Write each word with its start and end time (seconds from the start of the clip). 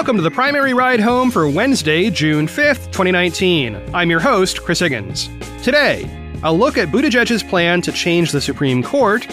Welcome 0.00 0.16
to 0.16 0.22
the 0.22 0.30
primary 0.30 0.72
ride 0.72 1.00
home 1.00 1.30
for 1.30 1.46
Wednesday, 1.46 2.08
June 2.08 2.46
5th, 2.46 2.86
2019. 2.86 3.78
I'm 3.92 4.08
your 4.08 4.18
host, 4.18 4.62
Chris 4.62 4.78
Higgins. 4.78 5.28
Today, 5.62 6.08
a 6.42 6.50
look 6.50 6.78
at 6.78 6.88
Buttigieg's 6.88 7.42
plan 7.42 7.82
to 7.82 7.92
change 7.92 8.32
the 8.32 8.40
Supreme 8.40 8.82
Court, 8.82 9.26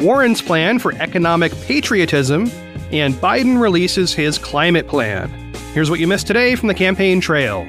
Warren's 0.00 0.40
plan 0.40 0.78
for 0.78 0.94
economic 0.94 1.52
patriotism, 1.66 2.50
and 2.90 3.12
Biden 3.16 3.60
releases 3.60 4.14
his 4.14 4.38
climate 4.38 4.88
plan. 4.88 5.28
Here's 5.74 5.90
what 5.90 6.00
you 6.00 6.08
missed 6.08 6.26
today 6.26 6.54
from 6.54 6.68
the 6.68 6.74
campaign 6.74 7.20
trail. 7.20 7.66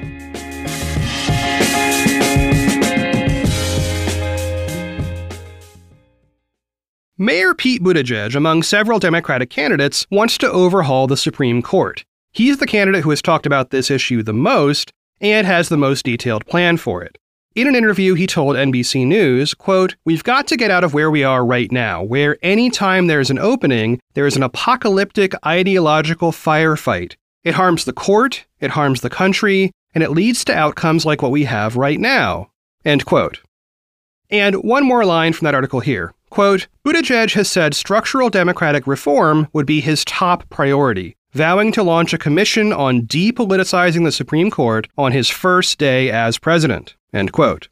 Mayor 7.18 7.52
Pete 7.52 7.82
Buttigieg, 7.82 8.34
among 8.34 8.62
several 8.62 8.98
Democratic 8.98 9.50
candidates, 9.50 10.06
wants 10.10 10.38
to 10.38 10.50
overhaul 10.50 11.06
the 11.06 11.18
Supreme 11.18 11.60
Court. 11.60 12.06
He's 12.36 12.58
the 12.58 12.66
candidate 12.66 13.02
who 13.02 13.08
has 13.08 13.22
talked 13.22 13.46
about 13.46 13.70
this 13.70 13.90
issue 13.90 14.22
the 14.22 14.34
most 14.34 14.92
and 15.22 15.46
has 15.46 15.70
the 15.70 15.78
most 15.78 16.04
detailed 16.04 16.44
plan 16.44 16.76
for 16.76 17.02
it. 17.02 17.16
In 17.54 17.66
an 17.66 17.74
interview, 17.74 18.12
he 18.12 18.26
told 18.26 18.56
NBC 18.56 19.06
News, 19.06 19.54
quote, 19.54 19.96
We've 20.04 20.22
got 20.22 20.46
to 20.48 20.56
get 20.58 20.70
out 20.70 20.84
of 20.84 20.92
where 20.92 21.10
we 21.10 21.24
are 21.24 21.46
right 21.46 21.72
now, 21.72 22.02
where 22.02 22.36
anytime 22.42 23.06
there's 23.06 23.30
an 23.30 23.38
opening, 23.38 24.00
there 24.12 24.26
is 24.26 24.36
an 24.36 24.42
apocalyptic 24.42 25.32
ideological 25.46 26.30
firefight. 26.30 27.14
It 27.42 27.54
harms 27.54 27.86
the 27.86 27.94
court, 27.94 28.44
it 28.60 28.72
harms 28.72 29.00
the 29.00 29.08
country, 29.08 29.72
and 29.94 30.04
it 30.04 30.10
leads 30.10 30.44
to 30.44 30.54
outcomes 30.54 31.06
like 31.06 31.22
what 31.22 31.32
we 31.32 31.44
have 31.44 31.76
right 31.76 31.98
now. 31.98 32.50
End 32.84 33.06
quote. 33.06 33.40
And 34.28 34.56
one 34.56 34.84
more 34.84 35.06
line 35.06 35.32
from 35.32 35.46
that 35.46 35.54
article 35.54 35.80
here. 35.80 36.12
Quote, 36.28 36.66
Buttigieg 36.84 37.32
has 37.32 37.50
said 37.50 37.72
structural 37.72 38.28
democratic 38.28 38.86
reform 38.86 39.48
would 39.54 39.64
be 39.64 39.80
his 39.80 40.04
top 40.04 40.46
priority, 40.50 41.15
vowing 41.36 41.70
to 41.72 41.82
launch 41.82 42.12
a 42.12 42.18
commission 42.18 42.72
on 42.72 43.02
depoliticizing 43.02 44.04
the 44.04 44.10
Supreme 44.10 44.50
Court 44.50 44.88
on 44.96 45.12
his 45.12 45.28
first 45.28 45.78
day 45.78 46.10
as 46.10 46.38
president. 46.38 46.96
End 47.12 47.32
quote. 47.32 47.68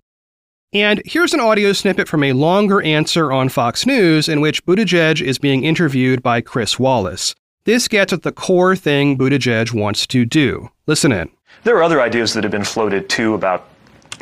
And 0.73 1.01
here's 1.05 1.33
an 1.33 1.41
audio 1.41 1.73
snippet 1.73 2.09
from 2.09 2.25
a 2.25 2.33
longer 2.33 2.83
answer 2.83 3.33
on 3.33 3.49
Fox 3.49 3.87
News 3.87 4.29
in 4.29 4.41
which 4.41 4.65
Buttigieg 4.67 5.21
is 5.21 5.39
being 5.39 5.65
interviewed 5.65 6.23
by 6.23 6.41
Chris 6.41 6.79
Wallace. 6.79 7.35
This 7.65 7.89
gets 7.89 8.13
at 8.13 8.23
the 8.23 8.33
core 8.33 8.77
thing 8.77 9.17
Buttigieg 9.17 9.73
wants 9.73 10.07
to 10.09 10.25
do. 10.27 10.69
Listen 10.87 11.13
in. 11.13 11.31
There 11.63 11.77
are 11.77 11.83
other 11.83 12.03
ideas 12.03 12.35
that 12.35 12.45
have 12.45 12.51
been 12.51 12.65
floated 12.65 13.09
too 13.09 13.35
about 13.35 13.67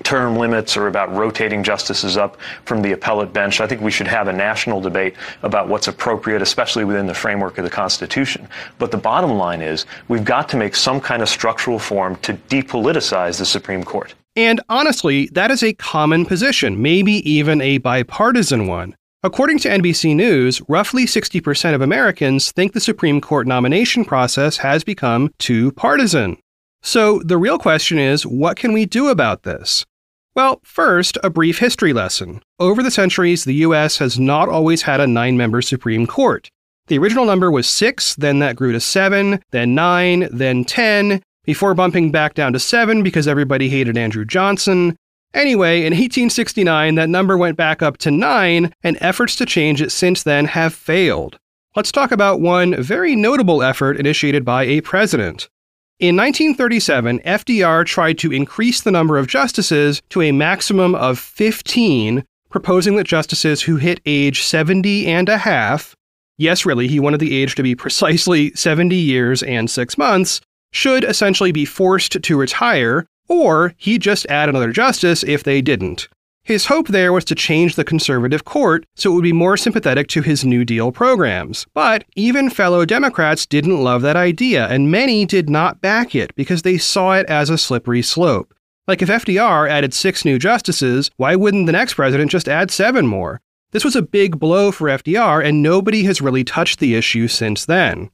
term 0.02 0.36
limits 0.36 0.76
or 0.76 0.88
about 0.88 1.12
rotating 1.14 1.62
justices 1.62 2.16
up 2.16 2.38
from 2.64 2.82
the 2.82 2.92
appellate 2.92 3.32
bench. 3.32 3.60
I 3.60 3.66
think 3.66 3.80
we 3.80 3.90
should 3.90 4.08
have 4.08 4.28
a 4.28 4.32
national 4.32 4.80
debate 4.80 5.14
about 5.42 5.68
what's 5.68 5.88
appropriate, 5.88 6.42
especially 6.42 6.84
within 6.84 7.06
the 7.06 7.14
framework 7.14 7.58
of 7.58 7.64
the 7.64 7.70
Constitution. 7.70 8.48
But 8.78 8.90
the 8.90 8.98
bottom 8.98 9.32
line 9.32 9.62
is 9.62 9.86
we've 10.08 10.24
got 10.24 10.48
to 10.50 10.56
make 10.56 10.74
some 10.74 11.00
kind 11.00 11.22
of 11.22 11.28
structural 11.28 11.78
form 11.78 12.16
to 12.16 12.34
depoliticize 12.34 13.38
the 13.38 13.46
Supreme 13.46 13.84
Court. 13.84 14.14
And 14.34 14.60
honestly, 14.68 15.28
that 15.32 15.50
is 15.50 15.62
a 15.62 15.74
common 15.74 16.24
position, 16.24 16.80
maybe 16.80 17.28
even 17.30 17.60
a 17.60 17.78
bipartisan 17.78 18.66
one. 18.66 18.96
According 19.24 19.58
to 19.60 19.68
NBC 19.68 20.16
News, 20.16 20.60
roughly 20.68 21.04
60% 21.04 21.74
of 21.74 21.80
Americans 21.80 22.50
think 22.50 22.72
the 22.72 22.80
Supreme 22.80 23.20
Court 23.20 23.46
nomination 23.46 24.04
process 24.04 24.56
has 24.56 24.82
become 24.82 25.32
too 25.38 25.70
partisan. 25.72 26.38
So 26.82 27.20
the 27.20 27.38
real 27.38 27.58
question 27.58 27.98
is 27.98 28.26
what 28.26 28.56
can 28.56 28.72
we 28.72 28.84
do 28.86 29.08
about 29.08 29.44
this? 29.44 29.86
Well, 30.34 30.60
first, 30.64 31.18
a 31.22 31.30
brief 31.30 31.58
history 31.58 31.92
lesson. 31.92 32.42
Over 32.58 32.82
the 32.82 32.90
centuries, 32.90 33.44
the 33.44 33.54
US 33.66 33.98
has 33.98 34.18
not 34.18 34.48
always 34.48 34.82
had 34.82 35.00
a 35.00 35.06
nine 35.06 35.36
member 35.36 35.62
Supreme 35.62 36.06
Court. 36.06 36.50
The 36.88 36.98
original 36.98 37.24
number 37.24 37.50
was 37.50 37.68
six, 37.68 38.14
then 38.16 38.40
that 38.40 38.56
grew 38.56 38.72
to 38.72 38.80
seven, 38.80 39.42
then 39.50 39.74
nine, 39.74 40.28
then 40.32 40.64
ten, 40.64 41.22
before 41.44 41.74
bumping 41.74 42.10
back 42.10 42.34
down 42.34 42.52
to 42.52 42.58
seven 42.58 43.02
because 43.02 43.28
everybody 43.28 43.68
hated 43.68 43.96
Andrew 43.96 44.24
Johnson. 44.24 44.96
Anyway, 45.34 45.78
in 45.78 45.92
1869, 45.92 46.96
that 46.96 47.08
number 47.08 47.38
went 47.38 47.56
back 47.56 47.82
up 47.82 47.96
to 47.98 48.10
nine, 48.10 48.74
and 48.82 48.98
efforts 49.00 49.36
to 49.36 49.46
change 49.46 49.80
it 49.80 49.90
since 49.90 50.22
then 50.22 50.44
have 50.46 50.74
failed. 50.74 51.38
Let's 51.74 51.92
talk 51.92 52.12
about 52.12 52.40
one 52.40 52.80
very 52.82 53.16
notable 53.16 53.62
effort 53.62 53.96
initiated 53.96 54.44
by 54.44 54.64
a 54.64 54.82
president. 54.82 55.48
In 56.02 56.16
1937, 56.16 57.20
FDR 57.20 57.86
tried 57.86 58.18
to 58.18 58.32
increase 58.32 58.80
the 58.80 58.90
number 58.90 59.18
of 59.18 59.28
justices 59.28 60.02
to 60.08 60.20
a 60.20 60.32
maximum 60.32 60.96
of 60.96 61.16
15, 61.16 62.24
proposing 62.50 62.96
that 62.96 63.06
justices 63.06 63.62
who 63.62 63.76
hit 63.76 64.00
age 64.04 64.42
70 64.42 65.06
and 65.06 65.28
a 65.28 65.38
half, 65.38 65.94
yes, 66.36 66.66
really, 66.66 66.88
he 66.88 66.98
wanted 66.98 67.20
the 67.20 67.40
age 67.40 67.54
to 67.54 67.62
be 67.62 67.76
precisely 67.76 68.52
70 68.56 68.96
years 68.96 69.44
and 69.44 69.70
6 69.70 69.96
months, 69.96 70.40
should 70.72 71.04
essentially 71.04 71.52
be 71.52 71.64
forced 71.64 72.20
to 72.20 72.36
retire, 72.36 73.06
or 73.28 73.72
he'd 73.76 74.02
just 74.02 74.26
add 74.26 74.48
another 74.48 74.72
justice 74.72 75.22
if 75.22 75.44
they 75.44 75.62
didn't. 75.62 76.08
His 76.44 76.66
hope 76.66 76.88
there 76.88 77.12
was 77.12 77.24
to 77.26 77.36
change 77.36 77.76
the 77.76 77.84
conservative 77.84 78.44
court 78.44 78.84
so 78.96 79.12
it 79.12 79.14
would 79.14 79.22
be 79.22 79.32
more 79.32 79.56
sympathetic 79.56 80.08
to 80.08 80.22
his 80.22 80.44
New 80.44 80.64
Deal 80.64 80.90
programs. 80.90 81.66
But 81.72 82.04
even 82.16 82.50
fellow 82.50 82.84
Democrats 82.84 83.46
didn't 83.46 83.82
love 83.82 84.02
that 84.02 84.16
idea, 84.16 84.66
and 84.66 84.90
many 84.90 85.24
did 85.24 85.48
not 85.48 85.80
back 85.80 86.16
it 86.16 86.34
because 86.34 86.62
they 86.62 86.78
saw 86.78 87.12
it 87.12 87.26
as 87.26 87.48
a 87.48 87.56
slippery 87.56 88.02
slope. 88.02 88.52
Like 88.88 89.02
if 89.02 89.08
FDR 89.08 89.70
added 89.70 89.94
six 89.94 90.24
new 90.24 90.36
justices, 90.36 91.12
why 91.16 91.36
wouldn't 91.36 91.66
the 91.66 91.72
next 91.72 91.94
president 91.94 92.32
just 92.32 92.48
add 92.48 92.72
seven 92.72 93.06
more? 93.06 93.40
This 93.70 93.84
was 93.84 93.94
a 93.94 94.02
big 94.02 94.40
blow 94.40 94.72
for 94.72 94.88
FDR, 94.88 95.44
and 95.46 95.62
nobody 95.62 96.02
has 96.04 96.20
really 96.20 96.42
touched 96.42 96.80
the 96.80 96.96
issue 96.96 97.28
since 97.28 97.64
then. 97.64 98.10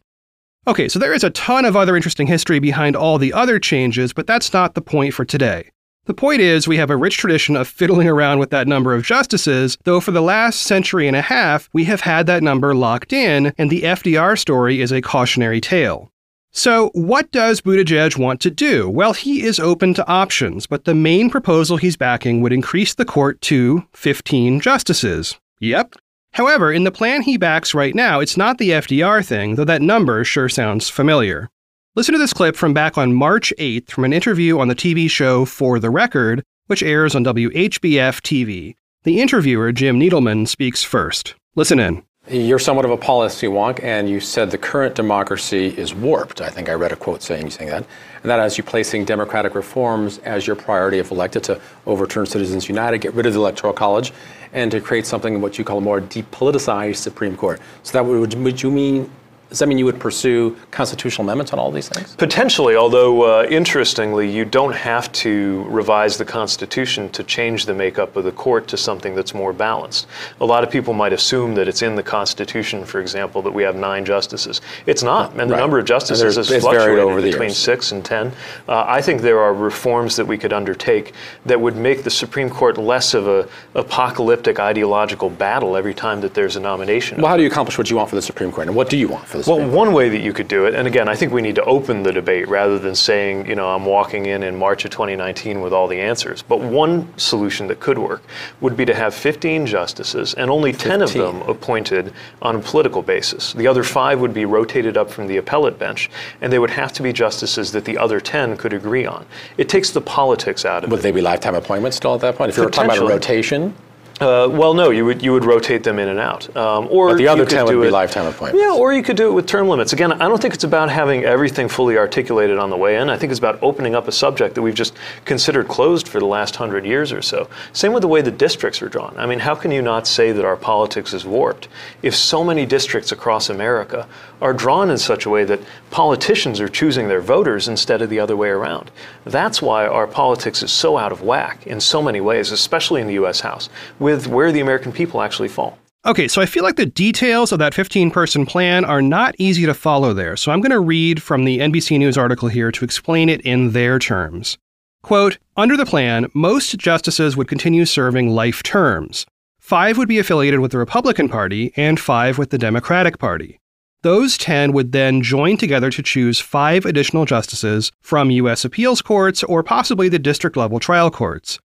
Okay, 0.66 0.86
so 0.86 0.98
there 0.98 1.14
is 1.14 1.24
a 1.24 1.30
ton 1.30 1.64
of 1.64 1.76
other 1.76 1.96
interesting 1.96 2.26
history 2.26 2.58
behind 2.58 2.94
all 2.94 3.16
the 3.16 3.32
other 3.32 3.58
changes, 3.58 4.12
but 4.12 4.26
that's 4.26 4.52
not 4.52 4.74
the 4.74 4.82
point 4.82 5.14
for 5.14 5.24
today. 5.24 5.70
The 6.08 6.14
point 6.14 6.41
is, 6.41 6.66
we 6.66 6.78
have 6.78 6.88
a 6.88 6.96
rich 6.96 7.19
tradition 7.19 7.54
of 7.54 7.69
fiddling 7.69 8.08
around 8.08 8.38
with 8.38 8.48
that 8.48 8.66
number 8.66 8.94
of 8.94 9.04
justices, 9.04 9.76
though 9.84 10.00
for 10.00 10.10
the 10.10 10.22
last 10.22 10.60
century 10.60 11.06
and 11.06 11.14
a 11.14 11.20
half, 11.20 11.69
we 11.74 11.84
have 11.84 12.00
had 12.00 12.26
that 12.26 12.42
number 12.42 12.74
locked 12.74 13.12
in, 13.12 13.52
and 13.58 13.69
the 13.69 13.82
FDR 13.82 14.38
story 14.38 14.80
is 14.80 14.91
a 14.91 15.02
cautionary 15.02 15.60
tale. 15.60 16.10
So, 16.50 16.91
what 16.94 17.30
does 17.30 17.60
Buttigieg 17.60 18.19
want 18.19 18.41
to 18.41 18.50
do? 18.50 18.88
Well, 18.88 19.12
he 19.12 19.42
is 19.42 19.60
open 19.60 19.92
to 19.94 20.08
options, 20.08 20.66
but 20.66 20.86
the 20.86 20.94
main 20.94 21.28
proposal 21.28 21.76
he's 21.76 21.98
backing 21.98 22.40
would 22.40 22.54
increase 22.54 22.94
the 22.94 23.04
court 23.04 23.38
to 23.42 23.84
15 23.92 24.60
justices. 24.60 25.38
Yep. 25.60 25.96
However, 26.32 26.72
in 26.72 26.84
the 26.84 26.90
plan 26.90 27.20
he 27.20 27.36
backs 27.36 27.75
right 27.75 27.94
now, 27.94 28.20
it's 28.20 28.38
not 28.38 28.56
the 28.56 28.70
FDR 28.70 29.22
thing, 29.22 29.56
though 29.56 29.64
that 29.66 29.82
number 29.82 30.25
sure 30.25 30.48
sounds 30.48 30.88
familiar. 30.88 31.50
Listen 31.98 32.12
to 32.12 32.19
this 32.20 32.32
clip 32.32 32.54
from 32.54 32.72
back 32.72 32.97
on 32.97 33.12
March 33.12 33.53
8th 33.59 33.91
from 33.91 34.04
an 34.04 34.12
interview 34.12 34.60
on 34.60 34.69
the 34.69 34.76
TV 34.76 35.10
show 35.10 35.44
For 35.44 35.81
the 35.81 35.91
Record, 35.91 36.44
which 36.69 36.81
airs 36.81 37.16
on 37.16 37.25
WHBF 37.25 38.20
TV. 38.20 38.76
The 39.03 39.20
interviewer, 39.20 39.72
Jim 39.72 39.98
Needleman, 39.98 40.47
speaks 40.47 40.84
first. 40.84 41.34
Listen 41.56 41.81
in. 41.81 42.04
You're 42.28 42.60
somewhat 42.60 42.84
of 42.84 42.92
a 42.92 42.97
policy 42.97 43.48
wonk, 43.48 43.82
and 43.82 44.08
you 44.08 44.20
said 44.20 44.53
the 44.53 44.58
current 44.58 44.94
democracy 44.94 45.76
is 45.76 45.92
warped. 45.92 46.41
I 46.41 46.50
think 46.50 46.69
I 46.69 46.75
read 46.75 46.92
a 46.92 46.97
quote 46.97 47.20
saying 47.20 47.47
you 47.47 47.50
saying 47.50 47.70
that, 47.70 47.84
and 48.22 48.31
that 48.31 48.38
as 48.38 48.56
you 48.56 48.62
placing 48.62 49.04
democratic 49.04 49.56
reforms 49.56 50.19
as 50.19 50.47
your 50.47 50.54
priority 50.54 51.00
if 51.00 51.10
elected 51.10 51.42
to 51.44 51.60
overturn 51.87 52.26
Citizens 52.26 52.69
United, 52.69 52.98
get 52.98 53.12
rid 53.14 53.26
of 53.26 53.32
the 53.32 53.41
Electoral 53.41 53.72
College, 53.72 54.12
and 54.53 54.70
to 54.70 54.81
create 54.81 55.04
something 55.04 55.41
what 55.41 55.58
you 55.58 55.64
call 55.64 55.78
a 55.78 55.81
more 55.81 56.00
depoliticized 56.00 56.98
Supreme 56.98 57.37
Court. 57.37 57.60
So 57.82 57.94
that 57.94 58.06
would, 58.06 58.34
would 58.34 58.62
you 58.62 58.70
mean 58.70 59.10
does 59.48 59.60
that 59.60 59.66
mean 59.66 59.78
you 59.78 59.86
would 59.86 59.98
pursue 59.98 60.56
constitutional 60.70 61.25
amendments 61.25 61.53
on 61.54 61.59
all 61.59 61.70
these 61.70 61.88
things? 61.88 62.14
Potentially, 62.16 62.76
although 62.76 63.22
uh, 63.22 63.47
interestingly, 63.48 64.31
you 64.31 64.44
don't 64.44 64.75
have 64.75 65.10
to 65.12 65.64
revise 65.69 66.19
the 66.19 66.25
Constitution 66.25 67.09
to 67.10 67.25
change 67.25 67.64
the 67.64 67.72
makeup 67.72 68.14
of 68.16 68.25
the 68.25 68.32
court 68.32 68.69
to 68.69 68.76
something 68.76 69.14
that's 69.14 69.32
more 69.32 69.54
balanced. 69.54 70.06
A 70.40 70.44
lot 70.44 70.64
of 70.64 70.70
people 70.70 70.93
might 70.93 71.14
assume 71.14 71.55
that 71.55 71.67
it's 71.67 71.81
in 71.81 71.94
the 71.94 72.02
Constitution, 72.02 72.84
for 72.84 73.00
example, 73.00 73.40
that 73.40 73.50
we 73.50 73.62
have 73.62 73.75
nine 73.75 74.05
justices. 74.05 74.61
It's 74.84 75.02
not, 75.02 75.31
and 75.32 75.50
the 75.50 75.55
right. 75.55 75.61
number 75.61 75.78
of 75.78 75.87
justices 75.87 76.37
has 76.37 76.49
fluctuated 76.49 77.22
between 77.22 77.50
six 77.50 77.93
and 77.93 78.05
ten. 78.05 78.32
Uh, 78.69 78.84
I 78.87 79.00
think 79.00 79.22
there 79.22 79.40
are 79.40 79.55
reforms 79.55 80.17
that 80.17 80.26
we 80.26 80.37
could 80.37 80.52
undertake 80.52 81.14
that 81.46 81.58
would 81.58 81.76
make 81.76 82.05
the 82.05 82.11
Supreme 82.11 82.50
Court 82.50 82.76
less 82.76 83.14
of 83.14 83.26
a 83.26 83.49
apocalyptic 83.75 84.61
ideological 84.61 85.31
battle 85.31 85.75
every 85.75 85.94
time 85.94 86.20
that 86.20 86.34
there's 86.34 86.56
a 86.56 86.61
nomination. 86.61 87.22
Well, 87.22 87.28
how 87.28 87.37
do 87.38 87.43
you 87.43 87.49
accomplish 87.49 87.78
what 87.78 87.88
you 87.88 87.96
want 87.96 88.11
for 88.11 88.17
the 88.17 88.22
Supreme 88.22 88.52
Court, 88.52 88.67
and 88.67 88.76
what 88.76 88.90
do 88.90 88.99
you 88.99 89.08
want 89.08 89.26
for 89.26 89.38
Well, 89.46 89.69
one 89.69 89.93
way 89.93 90.08
that 90.08 90.20
you 90.20 90.32
could 90.32 90.49
do 90.49 90.67
it, 90.67 90.75
and 90.75 90.87
again, 90.87 91.08
I 91.08 91.14
think 91.14 91.32
we 91.32 91.43
need 91.43 91.55
to 91.56 91.64
open 91.64 92.02
the 92.02 92.12
debate 92.12 92.49
rather 92.49 92.79
than 92.79 92.94
saying, 92.94 93.46
you 93.46 93.55
know, 93.55 93.69
I'm 93.69 93.85
walking 93.85 94.26
in 94.26 94.43
in 94.43 94.56
March 94.56 94.85
of 94.85 94.90
2019 94.90 95.61
with 95.61 95.73
all 95.73 95.87
the 95.87 96.00
answers. 96.00 96.43
But 96.43 96.61
one 96.61 97.17
solution 97.19 97.67
that 97.69 97.81
could 97.81 97.99
work 97.99 98.23
would 98.61 98.76
be 98.76 98.85
to 98.87 98.94
have 98.94 99.14
15 99.14 99.67
justices 99.67 100.35
and 100.35 100.50
only 100.50 100.73
10 100.73 101.02
of 101.02 101.12
them 101.12 101.43
appointed 101.43 102.12
on 102.43 102.56
a 102.56 102.58
political 102.58 103.02
basis. 103.02 103.52
The 103.52 103.67
other 103.67 103.85
five 103.85 104.20
would 104.20 104.35
be 104.35 104.44
rotated 104.44 104.96
up 104.96 105.11
from 105.11 105.26
the 105.26 105.37
appellate 105.37 105.79
bench, 105.79 106.11
and 106.41 106.52
they 106.52 106.58
would 106.58 106.70
have 106.70 106.93
to 106.94 107.02
be 107.02 107.12
justices 107.12 107.73
that 107.73 107.84
the 107.84 107.99
other 107.99 108.20
10 108.20 108.56
could 108.56 108.73
agree 108.73 109.06
on. 109.06 109.26
It 109.56 109.69
takes 109.69 109.91
the 109.91 110.00
politics 110.00 110.64
out 110.64 110.84
of 110.84 110.91
would 110.91 110.99
it. 110.99 110.99
Would 110.99 111.02
they 111.02 111.12
be 111.12 111.20
lifetime 111.20 111.55
appointments 111.55 111.96
still 111.96 112.14
at 112.14 112.20
that 112.20 112.37
point? 112.37 112.50
If 112.50 112.56
you're 112.56 112.70
talking 112.70 112.91
about 112.91 113.02
a 113.02 113.06
rotation? 113.06 113.75
Uh, 114.20 114.49
well, 114.50 114.75
no, 114.75 114.91
you 114.91 115.05
would 115.05 115.23
you 115.23 115.32
would 115.32 115.44
rotate 115.44 115.85
them 115.85 116.00
in 116.00 116.09
and 116.09 116.19
out, 116.19 116.55
um, 116.56 116.88
or 116.91 117.11
but 117.11 117.19
the 117.19 117.29
other 117.29 117.43
you 117.43 117.47
could 117.47 117.55
ten 117.55 117.65
would 117.67 117.81
be 117.81 117.87
it- 117.87 117.93
lifetime 117.93 118.26
appointments. 118.26 118.61
Yeah, 118.61 118.75
or 118.75 118.93
you 118.93 119.03
could 119.03 119.17
do 119.17 119.29
it 119.29 119.32
with 119.32 119.47
term 119.47 119.69
limits. 119.69 119.93
Again, 119.93 120.12
I 120.12 120.26
don't 120.26 120.43
think 120.43 120.55
it's 120.55 120.65
about 120.65 120.91
having 120.91 121.23
everything 121.25 121.69
fully 121.69 121.97
articulated 121.97 122.59
on 122.59 122.69
the 122.69 122.76
way 122.76 122.97
in. 122.97 123.11
I 123.11 123.17
think 123.17 123.31
it's 123.31 123.38
about 123.38 123.61
opening 123.62 123.94
up 123.94 124.09
a 124.09 124.12
subject 124.12 124.56
that 124.56 124.62
we've 124.62 124.75
just 124.75 124.94
considered 125.25 125.69
closed 125.69 126.09
for 126.09 126.19
the 126.19 126.26
last 126.26 126.56
hundred 126.56 126.85
years 126.85 127.12
or 127.12 127.23
so. 127.23 127.49
Same 127.73 127.93
with 127.93 128.00
the 128.00 128.09
way 128.09 128.20
the 128.20 128.32
districts 128.32 128.82
are 128.82 128.88
drawn. 128.88 129.15
I 129.17 129.25
mean, 129.26 129.38
how 129.38 129.55
can 129.55 129.70
you 129.70 129.82
not 129.82 130.09
say 130.09 130.32
that 130.32 130.44
our 130.44 130.56
politics 130.56 131.15
is 131.15 131.25
warped 131.25 131.69
if 132.03 132.17
so 132.17 132.43
many 132.43 132.67
districts 132.67 133.12
across 133.12 133.49
America 133.49 134.09
are 134.41 134.53
drawn 134.53 134.91
in 134.91 134.99
such 134.99 135.26
a 135.26 135.31
way 135.31 135.44
that 135.44 135.61
politicians 135.91 136.61
are 136.61 136.69
choosing 136.69 137.06
their 137.09 137.20
voters 137.20 137.69
instead 137.69 138.03
of 138.03 138.11
the 138.11 138.19
other 138.19 138.37
way 138.37 138.49
around? 138.49 138.91
That's 139.25 139.62
why 139.62 139.87
our 139.87 140.09
politics 140.09 140.62
is 140.62 140.73
so 140.73 140.97
out 140.97 141.12
of 141.12 141.23
whack 141.23 141.65
in 141.67 141.81
so 141.81 142.03
many 142.03 142.20
ways, 142.20 142.50
especially 142.50 143.00
in 143.00 143.06
the 143.06 143.15
U.S. 143.15 143.41
House, 143.41 143.69
with 144.08 144.26
where 144.26 144.50
the 144.50 144.60
American 144.60 144.90
people 144.90 145.20
actually 145.20 145.49
fall. 145.49 145.78
Okay, 146.06 146.28
so 146.28 146.40
I 146.40 146.46
feel 146.46 146.64
like 146.64 146.76
the 146.76 146.87
details 146.87 147.52
of 147.52 147.58
that 147.58 147.75
15 147.75 148.10
person 148.10 148.46
plan 148.46 148.87
are 148.87 149.02
not 149.02 149.34
easy 149.37 149.66
to 149.66 149.75
follow 149.75 150.14
there, 150.14 150.34
so 150.34 150.50
I'm 150.50 150.62
going 150.62 150.70
to 150.72 150.81
read 150.81 151.22
from 151.22 151.44
the 151.44 151.58
NBC 151.58 151.99
News 151.99 152.16
article 152.16 152.49
here 152.49 152.72
to 152.72 152.84
explain 152.87 153.28
it 153.28 153.43
in 153.43 153.72
their 153.72 153.99
terms. 153.99 154.56
Quote 155.02 155.37
Under 155.58 155.76
the 155.76 155.84
plan, 155.84 156.26
most 156.32 156.78
justices 156.78 157.37
would 157.37 157.49
continue 157.49 157.84
serving 157.84 158.31
life 158.31 158.62
terms. 158.62 159.26
Five 159.60 159.99
would 159.99 160.08
be 160.08 160.19
affiliated 160.19 160.60
with 160.60 160.70
the 160.70 160.78
Republican 160.78 161.28
Party 161.28 161.75
and 161.76 162.00
five 162.00 162.38
with 162.38 162.49
the 162.49 162.56
Democratic 162.56 163.19
Party. 163.19 163.60
Those 164.00 164.38
10 164.38 164.72
would 164.72 164.93
then 164.93 165.20
join 165.20 165.58
together 165.58 165.90
to 165.90 166.02
choose 166.02 166.40
five 166.40 166.87
additional 166.87 167.26
justices 167.26 167.93
from 168.00 168.31
U.S. 168.31 168.64
appeals 168.64 169.02
courts 169.02 169.43
or 169.43 169.62
possibly 169.62 170.08
the 170.08 170.19
district 170.19 170.56
level 170.56 170.81
trial 170.81 171.10
courts 171.10 171.58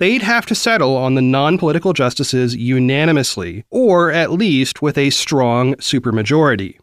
they'd 0.00 0.22
have 0.22 0.46
to 0.46 0.54
settle 0.56 0.96
on 0.96 1.14
the 1.14 1.22
non 1.22 1.58
political 1.58 1.92
justices 1.92 2.56
unanimously, 2.56 3.64
or 3.70 4.10
at 4.10 4.32
least 4.32 4.82
with 4.82 4.98
a 4.98 5.10
strong 5.10 5.74
supermajority. 5.76 6.78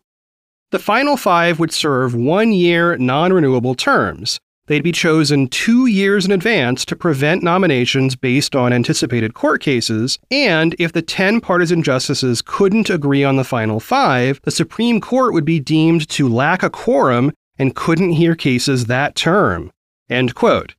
The 0.72 0.80
final 0.80 1.18
five 1.18 1.60
would 1.60 1.74
serve 1.74 2.16
one 2.16 2.54
year 2.54 2.96
non 2.98 3.34
renewable 3.34 3.76
terms. 3.76 4.40
They'd 4.68 4.84
be 4.84 4.92
chosen 4.92 5.48
two 5.48 5.86
years 5.86 6.26
in 6.26 6.32
advance 6.32 6.84
to 6.86 6.96
prevent 6.96 7.42
nominations 7.42 8.18
based 8.18 8.54
on 8.54 8.74
anticipated 8.74 9.34
court 9.34 9.62
cases, 9.62 10.20
and 10.30 10.76
if 10.78 10.92
the 10.92 11.02
10 11.02 11.40
partisan 11.40 11.84
justices 11.84 12.42
couldn't 12.42 12.90
agree 12.90 13.24
on 13.24 13.38
the 13.38 13.46
final 13.46 13.80
five, 13.80 14.42
the 14.44 14.52
Supreme 14.52 15.00
Court 15.00 15.34
would 15.34 15.46
be 15.46 15.62
deemed 15.62 16.08
to 16.10 16.28
lack 16.28 16.64
a 16.64 16.70
quorum 16.70 17.32
and 17.58 17.76
couldn't 17.76 18.12
hear 18.12 18.36
cases 18.36 18.86
that 18.86 19.16
term. 19.16 19.72
End 20.10 20.36
quote. 20.36 20.76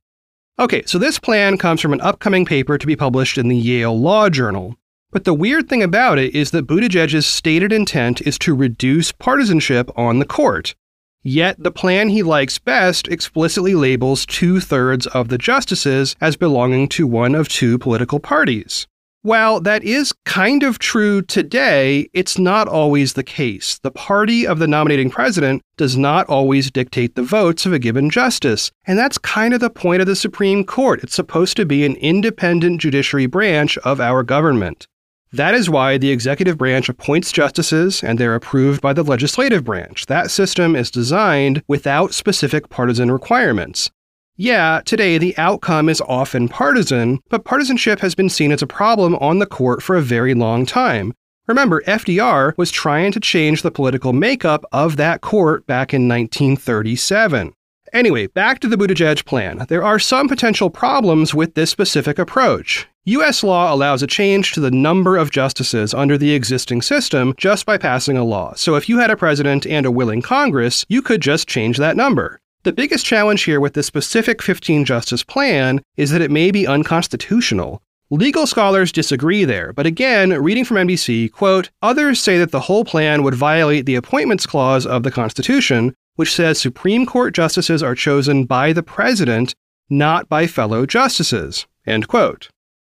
Okay, 0.59 0.83
so 0.85 0.97
this 0.97 1.19
plan 1.19 1.57
comes 1.57 1.79
from 1.79 1.93
an 1.93 2.01
upcoming 2.01 2.43
paper 2.43 2.77
to 2.77 2.85
be 2.85 2.97
published 2.97 3.37
in 3.37 3.47
the 3.47 3.55
Yale 3.55 3.97
Law 3.97 4.27
Journal. 4.27 4.75
But 5.09 5.23
the 5.23 5.33
weird 5.33 5.69
thing 5.69 5.81
about 5.81 6.19
it 6.19 6.35
is 6.35 6.51
that 6.51 6.67
Buttigieg's 6.67 7.25
stated 7.25 7.71
intent 7.71 8.19
is 8.23 8.37
to 8.39 8.53
reduce 8.53 9.13
partisanship 9.13 9.89
on 9.97 10.19
the 10.19 10.25
court. 10.25 10.75
Yet 11.23 11.63
the 11.63 11.71
plan 11.71 12.09
he 12.09 12.23
likes 12.23 12.59
best 12.59 13.07
explicitly 13.07 13.73
labels 13.73 14.25
two 14.25 14.59
thirds 14.59 15.07
of 15.07 15.29
the 15.29 15.37
justices 15.37 16.17
as 16.19 16.35
belonging 16.35 16.89
to 16.89 17.07
one 17.07 17.35
of 17.35 17.47
two 17.47 17.77
political 17.77 18.19
parties. 18.19 18.85
While 19.21 19.59
that 19.61 19.83
is 19.83 20.13
kind 20.23 20.63
of 20.63 20.79
true 20.79 21.21
today, 21.21 22.09
it's 22.13 22.37
not 22.37 22.69
always 22.69 23.13
the 23.13 23.23
case. 23.23 23.77
The 23.79 23.91
party 23.91 24.47
of 24.47 24.59
the 24.59 24.67
nominating 24.67 25.09
president 25.09 25.61
does 25.75 25.97
not 25.97 26.25
always 26.29 26.71
dictate 26.71 27.15
the 27.15 27.23
votes 27.23 27.65
of 27.65 27.73
a 27.73 27.79
given 27.79 28.09
justice. 28.09 28.71
And 28.87 28.97
that's 28.97 29.17
kind 29.17 29.53
of 29.53 29.59
the 29.59 29.69
point 29.69 29.99
of 29.99 30.07
the 30.07 30.15
Supreme 30.15 30.63
Court. 30.63 31.03
It's 31.03 31.15
supposed 31.15 31.57
to 31.57 31.65
be 31.65 31.85
an 31.85 31.97
independent 31.97 32.79
judiciary 32.79 33.25
branch 33.25 33.77
of 33.79 33.99
our 33.99 34.23
government. 34.23 34.87
That 35.33 35.53
is 35.53 35.69
why 35.69 35.97
the 35.97 36.11
executive 36.11 36.57
branch 36.57 36.87
appoints 36.87 37.33
justices 37.33 38.01
and 38.01 38.17
they're 38.17 38.35
approved 38.35 38.81
by 38.81 38.93
the 38.93 39.03
legislative 39.03 39.65
branch. 39.65 40.05
That 40.05 40.31
system 40.31 40.77
is 40.77 40.89
designed 40.89 41.61
without 41.67 42.13
specific 42.13 42.69
partisan 42.69 43.11
requirements. 43.11 43.91
Yeah, 44.41 44.79
today 44.85 45.17
the 45.17 45.37
outcome 45.37 45.89
is 45.89 45.99
often 46.07 46.47
partisan, 46.47 47.19
but 47.27 47.43
partisanship 47.43 47.99
has 47.99 48.15
been 48.15 48.29
seen 48.29 48.53
as 48.53 48.61
a 48.61 48.67
problem 48.67 49.15
on 49.15 49.39
the 49.39 49.45
court 49.45 49.83
for 49.83 49.97
a 49.97 50.01
very 50.01 50.33
long 50.33 50.65
time. 50.65 51.13
Remember, 51.49 51.81
FDR 51.81 52.57
was 52.57 52.71
trying 52.71 53.11
to 53.11 53.19
change 53.19 53.63
the 53.63 53.69
political 53.69 54.13
makeup 54.13 54.63
of 54.71 54.95
that 54.95 55.19
court 55.19 55.67
back 55.67 55.93
in 55.93 56.07
1937. 56.07 57.51
Anyway, 57.91 58.27
back 58.27 58.61
to 58.61 58.69
the 58.69 58.77
Buttigieg 58.77 59.25
plan. 59.25 59.65
There 59.67 59.83
are 59.83 59.99
some 59.99 60.29
potential 60.29 60.69
problems 60.69 61.35
with 61.35 61.55
this 61.55 61.69
specific 61.69 62.17
approach. 62.17 62.87
U.S. 63.03 63.43
law 63.43 63.73
allows 63.73 64.01
a 64.01 64.07
change 64.07 64.53
to 64.53 64.61
the 64.61 64.71
number 64.71 65.17
of 65.17 65.31
justices 65.31 65.93
under 65.93 66.17
the 66.17 66.33
existing 66.33 66.81
system 66.81 67.33
just 67.35 67.65
by 67.65 67.77
passing 67.77 68.15
a 68.15 68.23
law. 68.23 68.53
So 68.53 68.75
if 68.75 68.87
you 68.87 68.99
had 68.99 69.11
a 69.11 69.17
president 69.17 69.67
and 69.67 69.85
a 69.85 69.91
willing 69.91 70.21
Congress, 70.21 70.85
you 70.87 71.01
could 71.01 71.19
just 71.19 71.49
change 71.49 71.75
that 71.75 71.97
number. 71.97 72.39
The 72.69 72.73
biggest 72.73 73.03
challenge 73.03 73.45
here 73.45 73.59
with 73.59 73.73
this 73.73 73.87
specific 73.87 74.43
15 74.43 74.85
justice 74.85 75.23
plan 75.23 75.81
is 75.97 76.11
that 76.11 76.21
it 76.21 76.29
may 76.29 76.51
be 76.51 76.67
unconstitutional. 76.67 77.81
Legal 78.11 78.45
scholars 78.45 78.91
disagree 78.91 79.43
there, 79.43 79.73
but 79.73 79.87
again, 79.87 80.29
reading 80.39 80.63
from 80.63 80.77
NBC, 80.77 81.31
quote, 81.31 81.71
others 81.81 82.21
say 82.21 82.37
that 82.37 82.51
the 82.51 82.59
whole 82.59 82.85
plan 82.85 83.23
would 83.23 83.33
violate 83.33 83.87
the 83.87 83.95
appointments 83.95 84.45
clause 84.45 84.85
of 84.85 85.01
the 85.01 85.09
Constitution, 85.09 85.95
which 86.15 86.31
says 86.31 86.61
Supreme 86.61 87.07
Court 87.07 87.33
justices 87.33 87.81
are 87.81 87.95
chosen 87.95 88.45
by 88.45 88.71
the 88.71 88.83
president, 88.83 89.55
not 89.89 90.29
by 90.29 90.45
fellow 90.45 90.85
justices, 90.85 91.65
end 91.87 92.07
quote. 92.07 92.49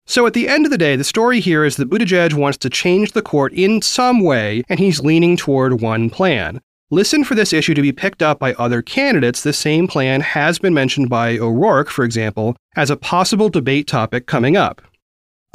So 0.05 0.27
at 0.27 0.33
the 0.33 0.49
end 0.49 0.65
of 0.67 0.71
the 0.71 0.77
day, 0.77 0.95
the 0.95 1.03
story 1.03 1.39
here 1.39 1.65
is 1.65 1.77
that 1.77 1.89
Buttigieg 1.89 2.35
wants 2.35 2.59
to 2.59 2.69
change 2.69 3.13
the 3.13 3.23
court 3.23 3.53
in 3.53 3.81
some 3.81 4.21
way, 4.21 4.61
and 4.69 4.79
he's 4.79 4.99
leaning 4.99 5.35
toward 5.35 5.81
one 5.81 6.11
plan. 6.11 6.61
Listen 6.93 7.23
for 7.23 7.33
this 7.33 7.53
issue 7.53 7.73
to 7.73 7.81
be 7.81 7.91
picked 7.91 8.21
up 8.21 8.37
by 8.37 8.53
other 8.53 8.83
candidates. 8.83 9.41
The 9.41 9.51
same 9.51 9.87
plan 9.87 10.21
has 10.21 10.59
been 10.59 10.75
mentioned 10.75 11.09
by 11.09 11.39
O'Rourke, 11.39 11.89
for 11.89 12.05
example, 12.05 12.55
as 12.75 12.91
a 12.91 12.95
possible 12.95 13.49
debate 13.49 13.87
topic 13.87 14.27
coming 14.27 14.55
up. 14.55 14.79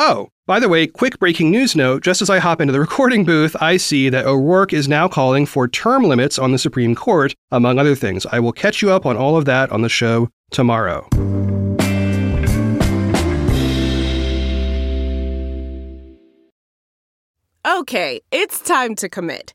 Oh, 0.00 0.30
by 0.48 0.58
the 0.58 0.68
way, 0.68 0.88
quick 0.88 1.20
breaking 1.20 1.52
news 1.52 1.76
note 1.76 2.02
just 2.02 2.20
as 2.20 2.28
I 2.28 2.40
hop 2.40 2.60
into 2.60 2.72
the 2.72 2.80
recording 2.88 3.24
booth, 3.24 3.54
I 3.60 3.76
see 3.76 4.08
that 4.08 4.26
O'Rourke 4.26 4.72
is 4.72 4.88
now 4.88 5.06
calling 5.06 5.46
for 5.46 5.68
term 5.68 6.02
limits 6.02 6.40
on 6.40 6.50
the 6.50 6.58
Supreme 6.58 6.96
Court, 6.96 7.36
among 7.52 7.78
other 7.78 7.94
things. 7.94 8.26
I 8.26 8.40
will 8.40 8.50
catch 8.50 8.82
you 8.82 8.90
up 8.90 9.06
on 9.06 9.16
all 9.16 9.36
of 9.36 9.44
that 9.44 9.70
on 9.70 9.82
the 9.82 9.88
show 9.88 10.30
tomorrow. 10.50 11.08
Okay, 17.64 18.22
it's 18.32 18.60
time 18.60 18.96
to 18.96 19.08
commit. 19.08 19.54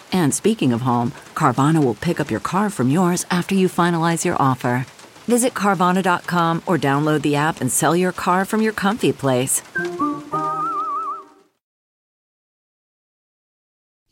And 0.11 0.33
speaking 0.33 0.73
of 0.73 0.81
home, 0.81 1.11
Carvana 1.35 1.83
will 1.83 1.95
pick 1.95 2.19
up 2.19 2.31
your 2.31 2.39
car 2.39 2.69
from 2.69 2.89
yours 2.89 3.25
after 3.29 3.55
you 3.55 3.67
finalize 3.67 4.25
your 4.25 4.41
offer. 4.41 4.85
Visit 5.27 5.53
Carvana.com 5.53 6.63
or 6.65 6.77
download 6.77 7.21
the 7.21 7.35
app 7.35 7.61
and 7.61 7.71
sell 7.71 7.95
your 7.95 8.11
car 8.11 8.45
from 8.45 8.61
your 8.61 8.73
comfy 8.73 9.13
place. 9.13 9.61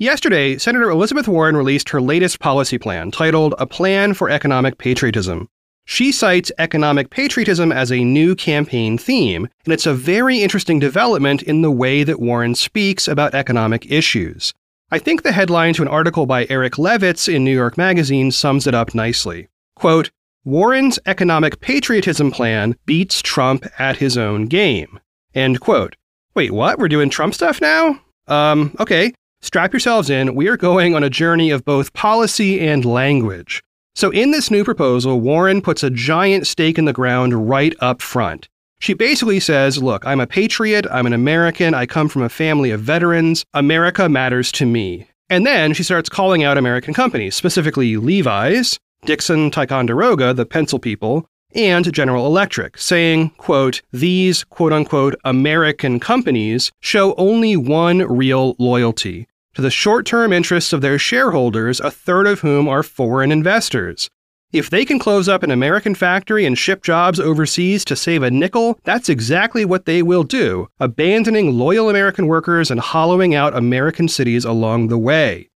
Yesterday, 0.01 0.57
Senator 0.57 0.89
Elizabeth 0.89 1.27
Warren 1.27 1.57
released 1.57 1.89
her 1.89 1.99
latest 1.99 2.39
policy 2.39 2.77
plan 2.77 3.11
titled 3.11 3.53
A 3.59 3.67
Plan 3.67 4.13
for 4.13 4.29
Economic 4.29 4.77
Patriotism. 4.77 5.49
She 5.83 6.13
cites 6.13 6.53
economic 6.57 7.09
patriotism 7.09 7.73
as 7.73 7.91
a 7.91 8.03
new 8.05 8.33
campaign 8.33 8.97
theme, 8.97 9.49
and 9.65 9.73
it's 9.73 9.85
a 9.85 9.93
very 9.93 10.41
interesting 10.41 10.79
development 10.79 11.41
in 11.41 11.63
the 11.63 11.71
way 11.71 12.03
that 12.03 12.21
Warren 12.21 12.55
speaks 12.55 13.09
about 13.09 13.33
economic 13.33 13.91
issues. 13.91 14.53
I 14.91 14.97
think 14.97 15.21
the 15.21 15.31
headline 15.31 15.75
to 15.75 15.83
an 15.83 15.87
article 15.87 16.25
by 16.25 16.47
Eric 16.49 16.73
Levitz 16.73 17.31
in 17.31 17.43
New 17.43 17.53
York 17.53 17.77
Magazine 17.77 18.31
sums 18.31 18.65
it 18.65 18.73
up 18.73 18.95
nicely. 18.95 19.47
Quote, 19.75 20.09
Warren's 20.43 20.97
economic 21.05 21.59
patriotism 21.59 22.31
plan 22.31 22.75
beats 22.87 23.21
Trump 23.21 23.67
at 23.77 23.97
his 23.97 24.17
own 24.17 24.45
game. 24.47 24.99
End 25.35 25.59
quote. 25.59 25.95
Wait, 26.33 26.51
what? 26.51 26.79
We're 26.79 26.87
doing 26.87 27.11
Trump 27.11 27.35
stuff 27.35 27.61
now? 27.61 28.01
Um, 28.27 28.75
okay. 28.79 29.13
Strap 29.41 29.73
yourselves 29.73 30.09
in. 30.09 30.33
We 30.33 30.47
are 30.47 30.57
going 30.57 30.95
on 30.95 31.03
a 31.03 31.09
journey 31.09 31.51
of 31.51 31.63
both 31.63 31.93
policy 31.93 32.59
and 32.59 32.83
language. 32.83 33.61
So, 33.93 34.09
in 34.09 34.31
this 34.31 34.49
new 34.49 34.63
proposal, 34.63 35.21
Warren 35.21 35.61
puts 35.61 35.83
a 35.83 35.91
giant 35.91 36.47
stake 36.47 36.79
in 36.79 36.85
the 36.85 36.93
ground 36.93 37.47
right 37.47 37.75
up 37.79 38.01
front. 38.01 38.49
She 38.79 38.93
basically 38.93 39.39
says, 39.39 39.83
Look, 39.83 40.05
I'm 40.05 40.19
a 40.19 40.27
patriot, 40.27 40.85
I'm 40.89 41.05
an 41.05 41.13
American, 41.13 41.73
I 41.73 41.85
come 41.85 42.07
from 42.07 42.21
a 42.21 42.29
family 42.29 42.71
of 42.71 42.81
veterans, 42.81 43.43
America 43.53 44.07
matters 44.07 44.51
to 44.53 44.65
me. 44.65 45.07
And 45.29 45.45
then 45.45 45.73
she 45.73 45.83
starts 45.83 46.09
calling 46.09 46.43
out 46.43 46.57
American 46.57 46.93
companies, 46.93 47.35
specifically 47.35 47.97
Levi's, 47.97 48.79
Dixon 49.05 49.51
Ticonderoga, 49.51 50.33
the 50.33 50.45
pencil 50.45 50.79
people, 50.79 51.27
and 51.53 51.91
General 51.93 52.25
Electric, 52.25 52.77
saying, 52.77 53.31
quote, 53.31 53.81
these 53.91 54.43
quote 54.45 54.73
unquote 54.73 55.15
American 55.23 55.99
companies 55.99 56.71
show 56.79 57.13
only 57.15 57.55
one 57.57 57.99
real 57.99 58.55
loyalty 58.59 59.27
to 59.55 59.61
the 59.61 59.71
short 59.71 60.05
term 60.05 60.31
interests 60.31 60.73
of 60.73 60.81
their 60.81 60.99
shareholders, 60.99 61.79
a 61.79 61.91
third 61.91 62.27
of 62.27 62.39
whom 62.41 62.67
are 62.67 62.83
foreign 62.83 63.31
investors. 63.31 64.09
If 64.51 64.71
they 64.71 64.83
can 64.83 64.97
close 64.97 65.29
up 65.29 65.43
an 65.43 65.51
American 65.51 65.93
factory 65.93 66.43
and 66.43 66.57
ship 66.57 66.81
jobs 66.81 67.19
overseas 67.19 67.85
to 67.85 67.95
save 67.95 68.23
a 68.23 68.31
nickel, 68.31 68.79
that's 68.83 69.07
exactly 69.07 69.63
what 69.63 69.85
they 69.85 70.01
will 70.01 70.23
do, 70.23 70.67
abandoning 70.79 71.55
loyal 71.59 71.87
American 71.87 72.25
workers 72.25 72.71
and 72.71 72.79
hollowing 72.79 73.35
out 73.35 73.55
American 73.55 74.07
cities 74.07 74.45
along 74.45 74.87
the 74.87 74.97
way. 74.97 75.49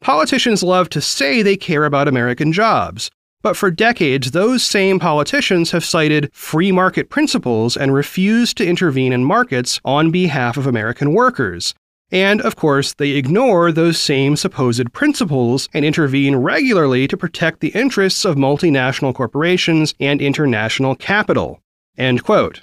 Politicians 0.00 0.64
love 0.64 0.88
to 0.90 1.00
say 1.00 1.42
they 1.42 1.56
care 1.56 1.84
about 1.84 2.08
American 2.08 2.52
jobs, 2.52 3.08
but 3.40 3.56
for 3.56 3.70
decades, 3.70 4.32
those 4.32 4.64
same 4.64 4.98
politicians 4.98 5.70
have 5.70 5.84
cited 5.84 6.28
free 6.34 6.72
market 6.72 7.08
principles 7.08 7.76
and 7.76 7.94
refused 7.94 8.56
to 8.56 8.66
intervene 8.66 9.12
in 9.12 9.24
markets 9.24 9.78
on 9.84 10.10
behalf 10.10 10.56
of 10.56 10.66
American 10.66 11.14
workers. 11.14 11.72
And 12.12 12.40
of 12.40 12.56
course, 12.56 12.94
they 12.94 13.10
ignore 13.10 13.70
those 13.70 13.98
same 13.98 14.36
supposed 14.36 14.92
principles 14.92 15.68
and 15.72 15.84
intervene 15.84 16.36
regularly 16.36 17.06
to 17.08 17.16
protect 17.16 17.60
the 17.60 17.68
interests 17.68 18.24
of 18.24 18.36
multinational 18.36 19.14
corporations 19.14 19.94
and 20.00 20.20
international 20.20 20.96
capital. 20.96 21.60
End 21.96 22.24
quote. 22.24 22.62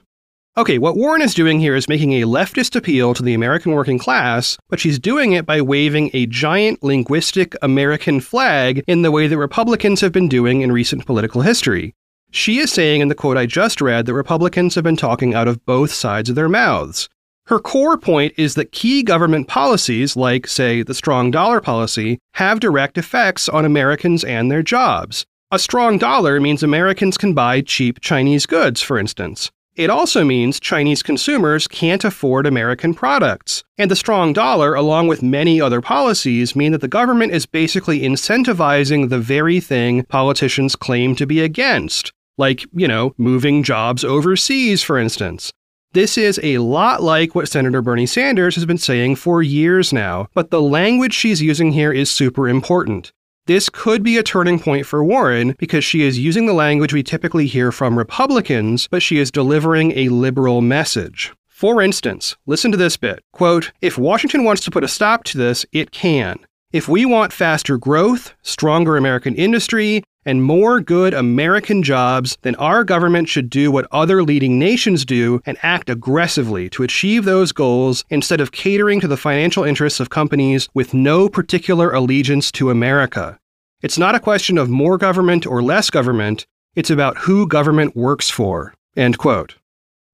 Okay, 0.57 0.79
what 0.79 0.97
Warren 0.97 1.21
is 1.21 1.35
doing 1.35 1.59
here 1.59 1.75
is 1.75 1.87
making 1.87 2.13
a 2.13 2.25
leftist 2.25 2.75
appeal 2.75 3.13
to 3.13 3.21
the 3.21 3.35
American 3.35 3.73
working 3.73 3.99
class, 3.99 4.57
but 4.69 4.79
she's 4.79 4.97
doing 4.97 5.33
it 5.33 5.45
by 5.45 5.61
waving 5.61 6.09
a 6.13 6.25
giant 6.25 6.81
linguistic 6.81 7.53
American 7.61 8.19
flag 8.19 8.83
in 8.87 9.03
the 9.03 9.11
way 9.11 9.27
that 9.27 9.37
Republicans 9.37 10.01
have 10.01 10.11
been 10.11 10.27
doing 10.27 10.61
in 10.61 10.71
recent 10.71 11.05
political 11.05 11.41
history. 11.41 11.93
She 12.31 12.57
is 12.57 12.71
saying 12.71 13.01
in 13.01 13.07
the 13.07 13.13
quote 13.13 13.37
I 13.37 13.45
just 13.45 13.81
read 13.81 14.07
that 14.07 14.15
Republicans 14.15 14.73
have 14.73 14.83
been 14.83 14.97
talking 14.97 15.35
out 15.35 15.47
of 15.47 15.63
both 15.63 15.91
sides 15.91 16.27
of 16.27 16.35
their 16.35 16.49
mouths. 16.49 17.07
Her 17.47 17.59
core 17.59 17.97
point 17.97 18.33
is 18.35 18.55
that 18.55 18.73
key 18.73 19.03
government 19.03 19.47
policies, 19.47 20.17
like, 20.17 20.47
say, 20.47 20.83
the 20.83 20.93
strong 20.93 21.31
dollar 21.31 21.61
policy, 21.61 22.19
have 22.33 22.59
direct 22.59 22.97
effects 22.97 23.47
on 23.47 23.63
Americans 23.63 24.25
and 24.25 24.51
their 24.51 24.61
jobs. 24.61 25.25
A 25.49 25.57
strong 25.57 25.97
dollar 25.97 26.41
means 26.41 26.61
Americans 26.61 27.17
can 27.17 27.33
buy 27.33 27.61
cheap 27.61 28.01
Chinese 28.01 28.45
goods, 28.45 28.81
for 28.81 28.99
instance. 28.99 29.49
It 29.77 29.89
also 29.89 30.25
means 30.25 30.59
Chinese 30.59 31.01
consumers 31.01 31.69
can't 31.69 32.03
afford 32.03 32.45
American 32.45 32.93
products. 32.93 33.63
And 33.77 33.89
the 33.89 33.95
strong 33.95 34.33
dollar, 34.33 34.75
along 34.75 35.07
with 35.07 35.23
many 35.23 35.61
other 35.61 35.79
policies, 35.79 36.53
mean 36.53 36.73
that 36.73 36.81
the 36.81 36.89
government 36.89 37.31
is 37.31 37.45
basically 37.45 38.01
incentivizing 38.01 39.07
the 39.07 39.19
very 39.19 39.61
thing 39.61 40.03
politicians 40.03 40.75
claim 40.75 41.15
to 41.15 41.25
be 41.25 41.39
against. 41.39 42.11
Like, 42.37 42.65
you 42.73 42.89
know, 42.89 43.13
moving 43.17 43.63
jobs 43.63 44.03
overseas, 44.03 44.83
for 44.83 44.97
instance. 44.97 45.53
This 45.97 46.15
is 46.15 46.39
a 46.43 46.59
lot 46.59 47.01
like 47.01 47.33
what 47.33 47.49
Senator 47.49 47.81
Bernie 47.81 48.05
Sanders 48.05 48.53
has 48.53 48.67
been 48.67 48.77
saying 48.77 49.15
for 49.15 49.41
years 49.41 49.91
now, 49.91 50.27
but 50.35 50.51
the 50.51 50.61
language 50.61 51.11
she's 51.11 51.41
using 51.41 51.71
here 51.71 51.91
is 51.91 52.11
super 52.11 52.47
important. 52.47 53.11
This 53.47 53.67
could 53.67 54.03
be 54.03 54.15
a 54.15 54.21
turning 54.21 54.59
point 54.59 54.85
for 54.85 55.03
Warren 55.03 55.55
because 55.57 55.83
she 55.83 56.03
is 56.03 56.19
using 56.19 56.45
the 56.45 56.53
language 56.53 56.93
we 56.93 57.01
typically 57.01 57.47
hear 57.47 57.71
from 57.71 57.97
Republicans, 57.97 58.87
but 58.87 59.01
she 59.01 59.17
is 59.17 59.31
delivering 59.31 59.91
a 59.97 60.09
liberal 60.09 60.61
message. 60.61 61.33
For 61.47 61.81
instance, 61.81 62.37
listen 62.45 62.69
to 62.69 62.77
this 62.77 62.95
bit. 62.95 63.23
Quote, 63.33 63.71
if 63.81 63.97
Washington 63.97 64.43
wants 64.43 64.63
to 64.65 64.69
put 64.69 64.83
a 64.83 64.87
stop 64.87 65.23
to 65.23 65.37
this, 65.39 65.65
it 65.71 65.89
can. 65.89 66.37
If 66.71 66.87
we 66.87 67.07
want 67.07 67.33
faster 67.33 67.75
growth, 67.79 68.35
stronger 68.43 68.97
American 68.97 69.33
industry, 69.33 70.03
and 70.27 70.43
more 70.43 70.81
good 70.81 71.13
American 71.13 71.81
jobs, 71.81 72.37
then 72.43 72.53
our 72.55 72.83
government 72.83 73.29
should 73.29 73.49
do 73.49 73.71
what 73.71 73.87
other 73.91 74.21
leading 74.21 74.59
nations 74.59 75.05
do 75.05 75.41
and 75.45 75.57
act 75.63 75.89
aggressively 75.89 76.69
to 76.69 76.83
achieve 76.83 77.23
those 77.23 77.53
goals 77.53 78.03
instead 78.09 78.41
of 78.41 78.51
catering 78.51 78.99
to 78.99 79.07
the 79.07 79.17
financial 79.17 79.63
interests 79.63 80.01
of 80.01 80.09
companies 80.09 80.67
with 80.73 80.93
no 80.93 81.29
particular 81.29 81.91
allegiance 81.91 82.51
to 82.51 82.69
America. 82.69 83.39
It's 83.81 83.97
not 83.97 84.15
a 84.15 84.19
question 84.19 84.57
of 84.57 84.69
more 84.69 84.97
government 84.97 85.47
or 85.47 85.63
less 85.63 85.89
government, 85.89 86.45
it's 86.75 86.89
about 86.89 87.17
who 87.19 87.47
government 87.47 87.95
works 87.95 88.29
for. 88.29 88.73
End 88.95 89.17
quote. 89.17 89.55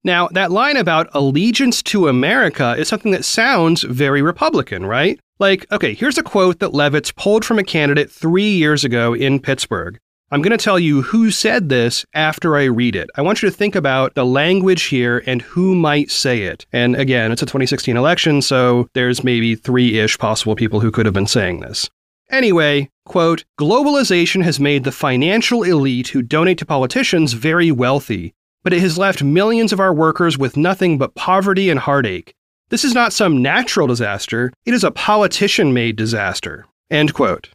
Now, 0.04 0.28
that 0.28 0.52
line 0.52 0.76
about 0.76 1.08
allegiance 1.12 1.82
to 1.84 2.08
America 2.08 2.76
is 2.78 2.88
something 2.88 3.12
that 3.12 3.24
sounds 3.24 3.82
very 3.82 4.22
Republican, 4.22 4.84
right? 4.86 5.18
Like, 5.40 5.66
okay, 5.72 5.94
here's 5.94 6.18
a 6.18 6.22
quote 6.22 6.60
that 6.60 6.72
Levitz 6.72 7.14
pulled 7.16 7.44
from 7.44 7.58
a 7.58 7.64
candidate 7.64 8.10
three 8.10 8.50
years 8.50 8.84
ago 8.84 9.14
in 9.14 9.40
Pittsburgh. 9.40 9.98
I'm 10.34 10.42
going 10.42 10.50
to 10.50 10.64
tell 10.64 10.80
you 10.80 11.02
who 11.02 11.30
said 11.30 11.68
this 11.68 12.04
after 12.12 12.56
I 12.56 12.64
read 12.64 12.96
it. 12.96 13.08
I 13.14 13.22
want 13.22 13.40
you 13.40 13.48
to 13.48 13.56
think 13.56 13.76
about 13.76 14.14
the 14.14 14.26
language 14.26 14.82
here 14.86 15.22
and 15.28 15.40
who 15.40 15.76
might 15.76 16.10
say 16.10 16.42
it. 16.42 16.66
And 16.72 16.96
again, 16.96 17.30
it's 17.30 17.42
a 17.42 17.46
2016 17.46 17.96
election, 17.96 18.42
so 18.42 18.88
there's 18.94 19.22
maybe 19.22 19.54
three 19.54 20.00
ish 20.00 20.18
possible 20.18 20.56
people 20.56 20.80
who 20.80 20.90
could 20.90 21.06
have 21.06 21.14
been 21.14 21.28
saying 21.28 21.60
this. 21.60 21.88
Anyway, 22.32 22.90
quote, 23.04 23.44
globalization 23.60 24.42
has 24.42 24.58
made 24.58 24.82
the 24.82 24.90
financial 24.90 25.62
elite 25.62 26.08
who 26.08 26.20
donate 26.20 26.58
to 26.58 26.66
politicians 26.66 27.34
very 27.34 27.70
wealthy, 27.70 28.34
but 28.64 28.72
it 28.72 28.80
has 28.80 28.98
left 28.98 29.22
millions 29.22 29.72
of 29.72 29.78
our 29.78 29.94
workers 29.94 30.36
with 30.36 30.56
nothing 30.56 30.98
but 30.98 31.14
poverty 31.14 31.70
and 31.70 31.78
heartache. 31.78 32.34
This 32.70 32.82
is 32.82 32.92
not 32.92 33.12
some 33.12 33.40
natural 33.40 33.86
disaster, 33.86 34.52
it 34.66 34.74
is 34.74 34.82
a 34.82 34.90
politician 34.90 35.72
made 35.72 35.94
disaster. 35.94 36.66
End 36.90 37.14
quote. 37.14 37.50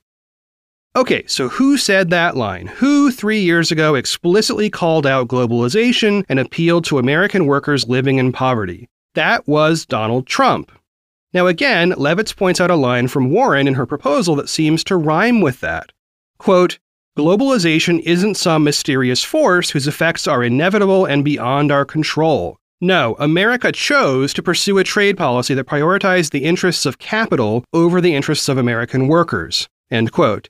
Okay, 0.96 1.24
so 1.28 1.50
who 1.50 1.78
said 1.78 2.10
that 2.10 2.36
line? 2.36 2.66
Who 2.66 3.12
three 3.12 3.42
years 3.42 3.72
ago 3.72 3.94
explicitly 3.94 4.72
called 4.72 5.06
out 5.06 5.28
globalization 5.28 6.26
and 6.28 6.40
appealed 6.40 6.84
to 6.86 6.98
American 6.98 7.46
workers 7.46 7.88
living 7.88 8.18
in 8.18 8.32
poverty? 8.32 8.90
That 9.14 9.48
was 9.48 9.86
Donald 9.86 10.26
Trump. 10.26 10.72
Now, 11.32 11.46
again, 11.46 11.92
Levitz 11.92 12.36
points 12.36 12.60
out 12.60 12.72
a 12.72 12.76
line 12.76 13.08
from 13.08 13.30
Warren 13.30 13.68
in 13.68 13.76
her 13.76 13.86
proposal 13.86 14.36
that 14.38 14.50
seems 14.50 14.84
to 14.86 14.98
rhyme 14.98 15.42
with 15.42 15.60
that. 15.60 15.92
Quote, 16.40 16.80
Globalization 17.16 18.00
isn't 18.02 18.36
some 18.36 18.64
mysterious 18.64 19.24
force 19.24 19.70
whose 19.70 19.88
effects 19.88 20.26
are 20.26 20.44
inevitable 20.44 21.06
and 21.06 21.24
beyond 21.24 21.72
our 21.72 21.86
control. 21.86 22.58
No, 22.82 23.16
America 23.20 23.72
chose 23.72 24.34
to 24.34 24.42
pursue 24.42 24.80
a 24.80 24.84
trade 24.84 25.18
policy 25.18 25.54
that 25.54 25.68
prioritized 25.68 26.32
the 26.32 26.46
interests 26.46 26.86
of 26.88 26.98
capital 26.98 27.64
over 27.74 28.02
the 28.02 28.16
interests 28.16 28.50
of 28.50 28.58
American 28.58 29.08
workers. 29.08 29.68
End 29.92 30.12
quote. 30.12 30.50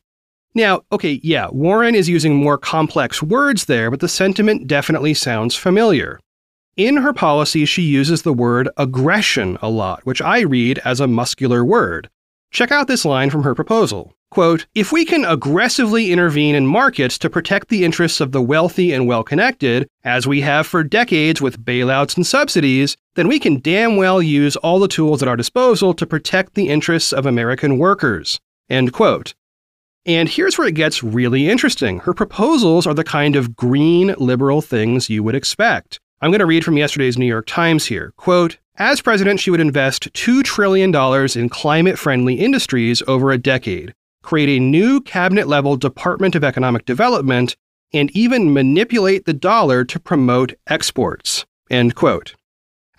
Now, 0.55 0.81
okay, 0.91 1.19
yeah, 1.23 1.47
Warren 1.51 1.95
is 1.95 2.09
using 2.09 2.35
more 2.35 2.57
complex 2.57 3.21
words 3.21 3.65
there, 3.65 3.91
but 3.91 3.99
the 3.99 4.07
sentiment 4.07 4.67
definitely 4.67 5.13
sounds 5.13 5.55
familiar. 5.55 6.19
In 6.75 6.97
her 6.97 7.13
policy, 7.13 7.65
she 7.65 7.81
uses 7.81 8.21
the 8.21 8.33
word 8.33 8.69
aggression 8.77 9.57
a 9.61 9.69
lot, 9.69 10.05
which 10.05 10.21
I 10.21 10.39
read 10.39 10.79
as 10.85 10.99
a 10.99 11.07
muscular 11.07 11.63
word. 11.63 12.09
Check 12.51 12.71
out 12.71 12.87
this 12.87 13.05
line 13.05 13.29
from 13.29 13.43
her 13.43 13.53
proposal. 13.53 14.13
Quote, 14.31 14.65
if 14.75 14.91
we 14.91 15.05
can 15.05 15.25
aggressively 15.25 16.11
intervene 16.11 16.55
in 16.55 16.67
markets 16.67 17.17
to 17.17 17.29
protect 17.29 17.69
the 17.69 17.83
interests 17.83 18.21
of 18.21 18.31
the 18.31 18.41
wealthy 18.41 18.93
and 18.93 19.07
well 19.07 19.23
connected, 19.23 19.87
as 20.03 20.27
we 20.27 20.41
have 20.41 20.67
for 20.67 20.83
decades 20.83 21.41
with 21.41 21.63
bailouts 21.65 22.15
and 22.15 22.25
subsidies, 22.25 22.95
then 23.15 23.27
we 23.27 23.39
can 23.39 23.59
damn 23.59 23.95
well 23.95 24.21
use 24.21 24.55
all 24.57 24.79
the 24.79 24.87
tools 24.87 25.21
at 25.21 25.27
our 25.27 25.35
disposal 25.35 25.93
to 25.95 26.05
protect 26.05 26.53
the 26.53 26.69
interests 26.69 27.11
of 27.11 27.25
American 27.25 27.77
workers. 27.77 28.39
End 28.69 28.93
quote. 28.93 29.33
And 30.09 30.27
here's 30.27 30.57
where 30.57 30.67
it 30.67 30.73
gets 30.73 31.03
really 31.03 31.47
interesting. 31.47 31.99
Her 31.99 32.15
proposals 32.15 32.87
are 32.87 32.95
the 32.95 33.03
kind 33.03 33.35
of 33.35 33.55
green 33.55 34.15
liberal 34.17 34.59
things 34.59 35.07
you 35.07 35.21
would 35.21 35.35
expect. 35.35 35.99
I'm 36.19 36.31
going 36.31 36.39
to 36.39 36.47
read 36.47 36.65
from 36.65 36.77
yesterday's 36.77 37.15
New 37.15 37.27
York 37.27 37.45
Times 37.45 37.85
here. 37.85 38.11
Quote, 38.17 38.57
as 38.77 39.01
president, 39.03 39.39
she 39.39 39.51
would 39.51 39.59
invest 39.59 40.11
$2 40.13 40.43
trillion 40.43 40.91
in 41.37 41.49
climate 41.49 41.99
friendly 41.99 42.39
industries 42.39 43.03
over 43.07 43.29
a 43.29 43.37
decade, 43.37 43.93
create 44.23 44.49
a 44.49 44.59
new 44.59 44.99
cabinet 44.99 45.47
level 45.47 45.77
Department 45.77 46.33
of 46.33 46.43
Economic 46.43 46.85
Development, 46.85 47.55
and 47.93 48.09
even 48.17 48.51
manipulate 48.51 49.25
the 49.25 49.33
dollar 49.33 49.85
to 49.85 49.99
promote 49.99 50.55
exports. 50.65 51.45
End 51.69 51.93
quote. 51.93 52.33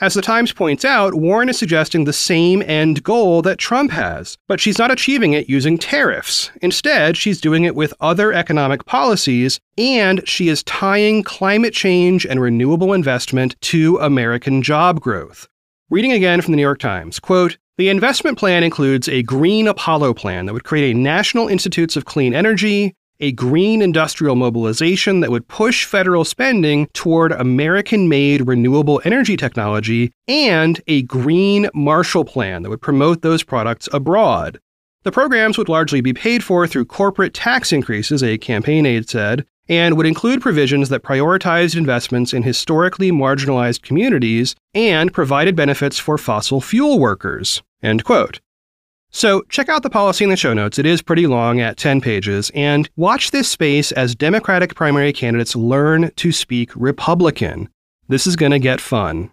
As 0.03 0.15
the 0.15 0.23
Times 0.23 0.51
points 0.51 0.83
out, 0.83 1.13
Warren 1.13 1.51
is 1.51 1.59
suggesting 1.59 2.05
the 2.05 2.13
same 2.15 2.63
end 2.63 3.03
goal 3.03 3.43
that 3.43 3.59
Trump 3.59 3.91
has, 3.91 4.39
but 4.49 4.59
she's 4.59 4.79
not 4.79 4.91
achieving 4.91 5.35
it 5.35 5.51
using 5.51 5.77
tariffs. 5.77 6.51
Instead, 6.63 7.19
she's 7.19 7.39
doing 7.39 7.65
it 7.65 7.75
with 7.75 7.93
other 8.01 8.33
economic 8.33 8.87
policies, 8.87 9.61
and 9.77 10.27
she 10.27 10.49
is 10.49 10.63
tying 10.63 11.23
climate 11.23 11.75
change 11.75 12.25
and 12.25 12.41
renewable 12.41 12.95
investment 12.95 13.61
to 13.61 13.99
American 13.99 14.63
job 14.63 15.01
growth. 15.01 15.47
Reading 15.91 16.13
again 16.13 16.41
from 16.41 16.53
the 16.53 16.57
New 16.57 16.63
York 16.63 16.79
Times, 16.79 17.21
quote, 17.21 17.59
the 17.77 17.91
investment 17.91 18.39
plan 18.39 18.63
includes 18.63 19.07
a 19.07 19.23
Green 19.23 19.69
Apollo 19.69 20.15
plan 20.15 20.47
that 20.47 20.55
would 20.55 20.65
create 20.65 20.95
a 20.95 20.99
National 20.99 21.47
Institutes 21.47 21.95
of 21.97 22.07
Clean 22.07 22.35
Energy, 22.35 22.95
a 23.21 23.33
green 23.33 23.83
industrial 23.83 24.35
mobilization 24.35 25.21
that 25.21 25.31
would 25.31 25.47
push 25.47 25.85
federal 25.85 26.25
spending 26.25 26.87
toward 26.95 27.33
American 27.33 28.09
made 28.09 28.47
renewable 28.47 29.01
energy 29.05 29.37
technology, 29.37 30.11
and 30.27 30.81
a 30.87 31.03
green 31.03 31.69
Marshall 31.75 32.25
Plan 32.25 32.63
that 32.63 32.71
would 32.71 32.83
promote 32.83 33.23
those 33.23 33.43
products 33.43 33.89
abroad. 33.93 34.59
The 35.03 35.13
programs 35.13 35.57
would 35.57 35.69
largely 35.69 36.01
be 36.01 36.13
paid 36.13 36.45
for 36.45 36.67
through 36.67 36.85
corporate 36.87 37.33
tax 37.33 37.73
increases, 37.73 38.23
a 38.23 38.37
campaign 38.37 38.85
aide 38.85 39.09
said, 39.09 39.47
and 39.69 39.97
would 39.97 40.05
include 40.05 40.43
provisions 40.43 40.89
that 40.89 41.03
prioritized 41.03 41.77
investments 41.77 42.35
in 42.35 42.43
historically 42.43 43.13
marginalized 43.13 43.83
communities 43.83 44.57
and 44.75 45.13
provided 45.13 45.55
benefits 45.55 45.99
for 45.99 46.19
fossil 46.19 46.61
fuel 46.61 46.99
workers. 46.99 47.63
End 47.83 48.05
quote. 48.05 48.41
So 49.11 49.43
check 49.49 49.69
out 49.69 49.83
the 49.83 49.91
policy 49.91 50.25
in 50.25 50.31
the 50.31 50.37
show 50.37 50.55
notes. 50.55 50.79
It 50.79 50.87
is 50.87 51.03
pretty 51.03 51.27
long 51.27 51.61
at 51.61 51.77
10 51.77 52.01
pages. 52.01 52.51
And 52.55 52.89
watch 52.97 53.33
this 53.33 53.49
space 53.49 53.93
as 53.93 54.15
Democratic 54.15 54.75
primary 54.75 55.13
candidates 55.13 55.57
learn 55.57 56.11
to 56.17 56.33
speak 56.33 56.71
Republican. 56.77 57.69
This 58.09 58.27
is 58.27 58.37
going 58.37 58.53
to 58.53 58.59
get 58.59 58.81
fun. 58.81 59.31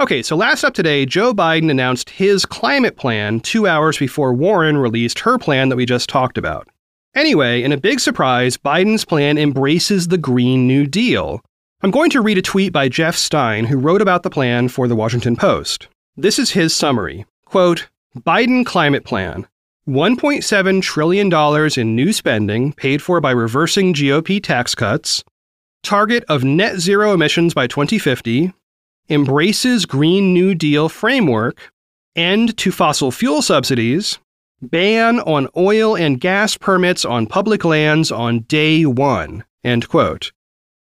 Okay, 0.00 0.22
so 0.22 0.36
last 0.36 0.62
up 0.62 0.74
today, 0.74 1.04
Joe 1.04 1.34
Biden 1.34 1.70
announced 1.70 2.10
his 2.10 2.46
climate 2.46 2.96
plan 2.96 3.40
two 3.40 3.66
hours 3.66 3.98
before 3.98 4.32
Warren 4.32 4.76
released 4.76 5.18
her 5.20 5.38
plan 5.38 5.70
that 5.70 5.76
we 5.76 5.86
just 5.86 6.08
talked 6.08 6.38
about. 6.38 6.68
Anyway, 7.16 7.62
in 7.64 7.72
a 7.72 7.76
big 7.76 7.98
surprise, 7.98 8.56
Biden's 8.56 9.04
plan 9.04 9.36
embraces 9.38 10.06
the 10.06 10.18
Green 10.18 10.68
New 10.68 10.86
Deal, 10.86 11.42
I'm 11.80 11.92
going 11.92 12.10
to 12.10 12.20
read 12.20 12.38
a 12.38 12.42
tweet 12.42 12.72
by 12.72 12.88
Jeff 12.88 13.14
Stein, 13.14 13.66
who 13.66 13.78
wrote 13.78 14.02
about 14.02 14.24
the 14.24 14.30
plan 14.30 14.66
for 14.68 14.88
the 14.88 14.96
Washington 14.96 15.36
Post. 15.36 15.86
This 16.16 16.36
is 16.36 16.50
his 16.50 16.74
summary. 16.74 17.24
Quote, 17.44 17.88
Biden 18.18 18.66
climate 18.66 19.04
plan. 19.04 19.46
$1.7 19.86 20.82
trillion 20.82 21.32
in 21.78 21.94
new 21.94 22.12
spending 22.12 22.72
paid 22.72 23.00
for 23.00 23.20
by 23.20 23.30
reversing 23.30 23.94
GOP 23.94 24.42
tax 24.42 24.74
cuts. 24.74 25.22
Target 25.84 26.24
of 26.28 26.42
net 26.42 26.78
zero 26.80 27.12
emissions 27.12 27.54
by 27.54 27.68
2050. 27.68 28.52
Embraces 29.08 29.86
Green 29.86 30.34
New 30.34 30.56
Deal 30.56 30.88
framework. 30.88 31.70
End 32.16 32.56
to 32.58 32.72
fossil 32.72 33.12
fuel 33.12 33.40
subsidies. 33.40 34.18
Ban 34.60 35.20
on 35.20 35.46
oil 35.56 35.96
and 35.96 36.20
gas 36.20 36.56
permits 36.56 37.04
on 37.04 37.28
public 37.28 37.64
lands 37.64 38.10
on 38.10 38.40
day 38.40 38.84
one. 38.84 39.44
End 39.62 39.88
quote. 39.88 40.32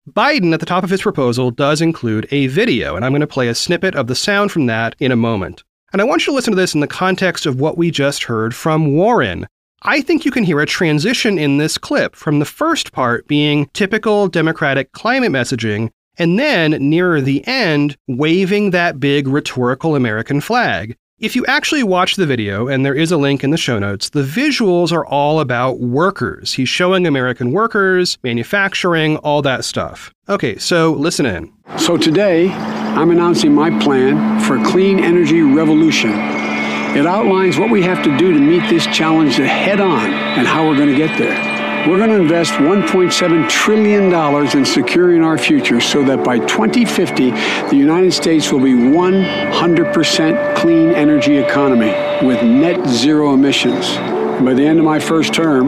Biden, 0.09 0.53
at 0.53 0.59
the 0.59 0.67
top 0.67 0.83
of 0.83 0.91
his 0.91 1.01
proposal, 1.01 1.49
does 1.49 1.81
include 1.81 2.27
a 2.29 2.45
video, 2.47 2.95
and 2.95 3.03
I'm 3.03 3.11
going 3.11 3.21
to 3.21 3.27
play 3.27 3.47
a 3.47 3.55
snippet 3.55 3.95
of 3.95 4.05
the 4.05 4.13
sound 4.13 4.51
from 4.51 4.67
that 4.67 4.95
in 4.99 5.11
a 5.11 5.15
moment. 5.15 5.63
And 5.93 6.01
I 6.01 6.05
want 6.05 6.21
you 6.21 6.31
to 6.31 6.35
listen 6.35 6.51
to 6.51 6.57
this 6.57 6.75
in 6.75 6.79
the 6.79 6.87
context 6.87 7.47
of 7.47 7.59
what 7.59 7.75
we 7.75 7.89
just 7.89 8.23
heard 8.23 8.53
from 8.53 8.93
Warren. 8.93 9.47
I 9.81 10.01
think 10.01 10.23
you 10.23 10.29
can 10.29 10.43
hear 10.43 10.59
a 10.59 10.67
transition 10.67 11.39
in 11.39 11.57
this 11.57 11.79
clip 11.79 12.15
from 12.15 12.37
the 12.37 12.45
first 12.45 12.91
part 12.91 13.27
being 13.27 13.67
typical 13.73 14.27
Democratic 14.27 14.91
climate 14.91 15.31
messaging, 15.31 15.89
and 16.19 16.37
then 16.37 16.71
nearer 16.71 17.19
the 17.19 17.45
end, 17.47 17.97
waving 18.07 18.69
that 18.71 18.99
big 18.99 19.27
rhetorical 19.27 19.95
American 19.95 20.39
flag. 20.39 20.95
If 21.25 21.35
you 21.35 21.43
actually 21.47 21.81
watch 21.81 22.17
the 22.17 22.27
video, 22.27 22.67
and 22.67 22.85
there 22.85 22.93
is 22.93 23.11
a 23.11 23.17
link 23.17 23.43
in 23.43 23.49
the 23.49 23.57
show 23.57 23.79
notes, 23.79 24.09
the 24.09 24.21
visuals 24.21 24.91
are 24.91 25.03
all 25.07 25.39
about 25.39 25.79
workers. 25.79 26.53
He's 26.53 26.69
showing 26.69 27.07
American 27.07 27.51
workers, 27.51 28.19
manufacturing, 28.21 29.17
all 29.17 29.41
that 29.41 29.65
stuff. 29.65 30.13
Okay, 30.29 30.55
so 30.59 30.91
listen 30.91 31.25
in. 31.25 31.51
So 31.79 31.97
today, 31.97 32.51
I'm 32.51 33.09
announcing 33.09 33.55
my 33.55 33.71
plan 33.79 34.39
for 34.41 34.57
a 34.57 34.65
clean 34.65 35.03
energy 35.03 35.41
revolution. 35.41 36.11
It 36.11 37.07
outlines 37.07 37.57
what 37.57 37.71
we 37.71 37.81
have 37.81 38.03
to 38.03 38.15
do 38.19 38.31
to 38.31 38.39
meet 38.39 38.69
this 38.69 38.85
challenge 38.95 39.37
head 39.37 39.79
on 39.81 40.13
and 40.13 40.45
how 40.45 40.67
we're 40.67 40.77
going 40.77 40.91
to 40.91 40.95
get 40.95 41.17
there. 41.17 41.54
We're 41.87 41.97
going 41.97 42.09
to 42.09 42.15
invest 42.15 42.53
$1.7 42.53 43.47
trillion 43.47 44.57
in 44.57 44.65
securing 44.65 45.23
our 45.23 45.37
future 45.37 45.79
so 45.79 46.03
that 46.05 46.23
by 46.25 46.39
2050, 46.39 47.29
the 47.29 47.75
United 47.75 48.11
States 48.11 48.51
will 48.51 48.59
be 48.59 48.73
100% 48.73 50.55
clean 50.55 50.89
energy 50.89 51.37
economy 51.37 51.93
with 52.25 52.41
net 52.41 52.87
zero 52.87 53.35
emissions. 53.35 53.97
By 54.43 54.55
the 54.55 54.65
end 54.65 54.79
of 54.79 54.85
my 54.85 54.99
first 54.99 55.31
term, 55.31 55.67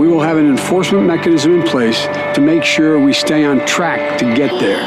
we 0.00 0.08
will 0.08 0.22
have 0.22 0.38
an 0.38 0.46
enforcement 0.46 1.04
mechanism 1.06 1.60
in 1.60 1.66
place 1.66 2.06
to 2.34 2.40
make 2.40 2.64
sure 2.64 2.98
we 2.98 3.12
stay 3.12 3.44
on 3.44 3.58
track 3.66 4.18
to 4.20 4.34
get 4.34 4.58
there. 4.60 4.80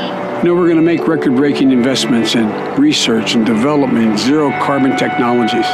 Know, 0.44 0.56
we're 0.56 0.66
going 0.66 0.78
to 0.78 0.82
make 0.82 1.08
record 1.08 1.36
breaking 1.36 1.72
investments 1.72 2.34
in 2.34 2.50
research 2.82 3.36
and 3.36 3.46
development 3.46 4.06
in 4.14 4.18
zero 4.18 4.50
carbon 4.60 4.98
technologies 4.98 5.68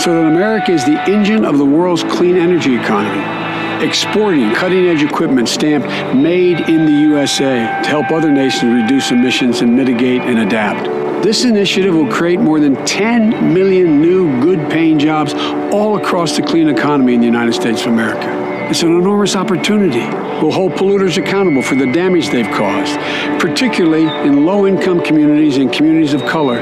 so 0.00 0.14
that 0.14 0.26
America 0.30 0.70
is 0.70 0.84
the 0.84 1.02
engine 1.10 1.44
of 1.44 1.58
the 1.58 1.64
world's 1.66 2.04
clean 2.04 2.36
energy 2.36 2.76
economy 2.76 3.43
exporting 3.82 4.52
cutting 4.54 4.86
edge 4.86 5.02
equipment 5.02 5.48
stamped 5.48 5.88
Made 6.14 6.60
in 6.68 6.86
the 6.86 6.92
USA 6.92 7.80
to 7.82 7.88
help 7.88 8.10
other 8.10 8.30
nations 8.30 8.82
reduce 8.82 9.10
emissions 9.10 9.60
and 9.60 9.74
mitigate 9.76 10.22
and 10.22 10.38
adapt. 10.38 10.86
This 11.22 11.44
initiative 11.44 11.94
will 11.94 12.10
create 12.10 12.38
more 12.38 12.60
than 12.60 12.76
10 12.84 13.54
million 13.54 14.00
new 14.00 14.40
good 14.42 14.70
paying 14.70 14.98
jobs 14.98 15.32
all 15.72 15.96
across 15.96 16.36
the 16.36 16.42
clean 16.42 16.68
economy 16.68 17.14
in 17.14 17.20
the 17.20 17.26
United 17.26 17.54
States 17.54 17.80
of 17.82 17.92
America. 17.92 18.28
It's 18.68 18.82
an 18.82 18.92
enormous 18.92 19.36
opportunity. 19.36 20.04
We'll 20.40 20.52
hold 20.52 20.72
polluters 20.72 21.16
accountable 21.16 21.62
for 21.62 21.74
the 21.74 21.90
damage 21.92 22.28
they've 22.28 22.50
caused, 22.54 22.98
particularly 23.40 24.04
in 24.26 24.44
low 24.44 24.66
income 24.66 25.02
communities 25.02 25.56
and 25.56 25.72
communities 25.72 26.12
of 26.12 26.24
color 26.26 26.58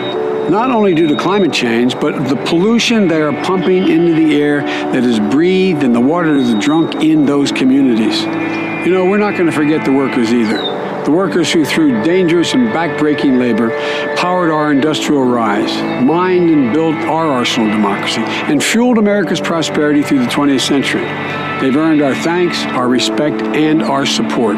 not 0.51 0.71
only 0.71 0.95
due 0.95 1.09
to 1.09 1.17
climate 1.17 1.53
change, 1.53 1.99
but 1.99 2.29
the 2.29 2.37
pollution 2.47 3.09
they 3.09 3.21
are 3.21 3.33
pumping 3.45 3.89
into 3.89 4.15
the 4.15 4.41
air 4.41 4.63
that 4.63 5.05
is 5.05 5.19
breathed 5.19 5.83
and 5.83 5.95
the 5.95 6.01
water 6.01 6.35
that 6.35 6.41
is 6.41 6.65
drunk 6.65 6.97
in 6.97 7.25
those 7.25 7.53
communities. 7.53 8.23
You 8.87 8.93
know, 8.93 9.05
we're 9.05 9.19
not 9.19 9.35
going 9.35 9.47
to 9.47 9.53
forget 9.53 9.85
the 9.85 9.93
workers 9.93 10.33
either. 10.33 10.59
The 11.05 11.11
workers 11.11 11.53
who, 11.53 11.65
through 11.65 12.03
dangerous 12.05 12.55
and 12.55 12.69
backbreaking 12.69 13.39
labor, 13.39 13.71
powered 14.17 14.51
our 14.51 14.71
industrial 14.71 15.25
rise, 15.25 15.73
mined 16.03 16.51
and 16.51 16.73
built 16.73 16.95
our 16.95 17.27
arsenal 17.27 17.69
of 17.69 17.75
democracy, 17.75 18.21
and 18.21 18.63
fueled 18.63 18.99
America's 18.99 19.41
prosperity 19.41 20.03
through 20.03 20.21
the 20.21 20.31
20th 20.31 20.61
century. 20.61 21.05
They've 21.61 21.77
earned 21.77 22.03
our 22.03 22.15
thanks, 22.15 22.65
our 22.67 22.89
respect, 22.89 23.43
and 23.43 23.83
our 23.83 24.07
support. 24.07 24.57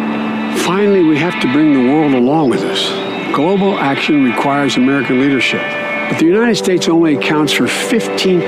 Finally, 0.60 1.04
we 1.04 1.18
have 1.18 1.40
to 1.42 1.52
bring 1.52 1.74
the 1.74 1.92
world 1.92 2.14
along 2.14 2.50
with 2.50 2.62
us. 2.62 3.03
Global 3.34 3.76
action 3.80 4.22
requires 4.22 4.76
American 4.76 5.20
leadership. 5.20 5.60
But 6.08 6.20
the 6.20 6.24
United 6.24 6.54
States 6.54 6.88
only 6.88 7.16
accounts 7.16 7.52
for 7.52 7.64
15% 7.64 8.44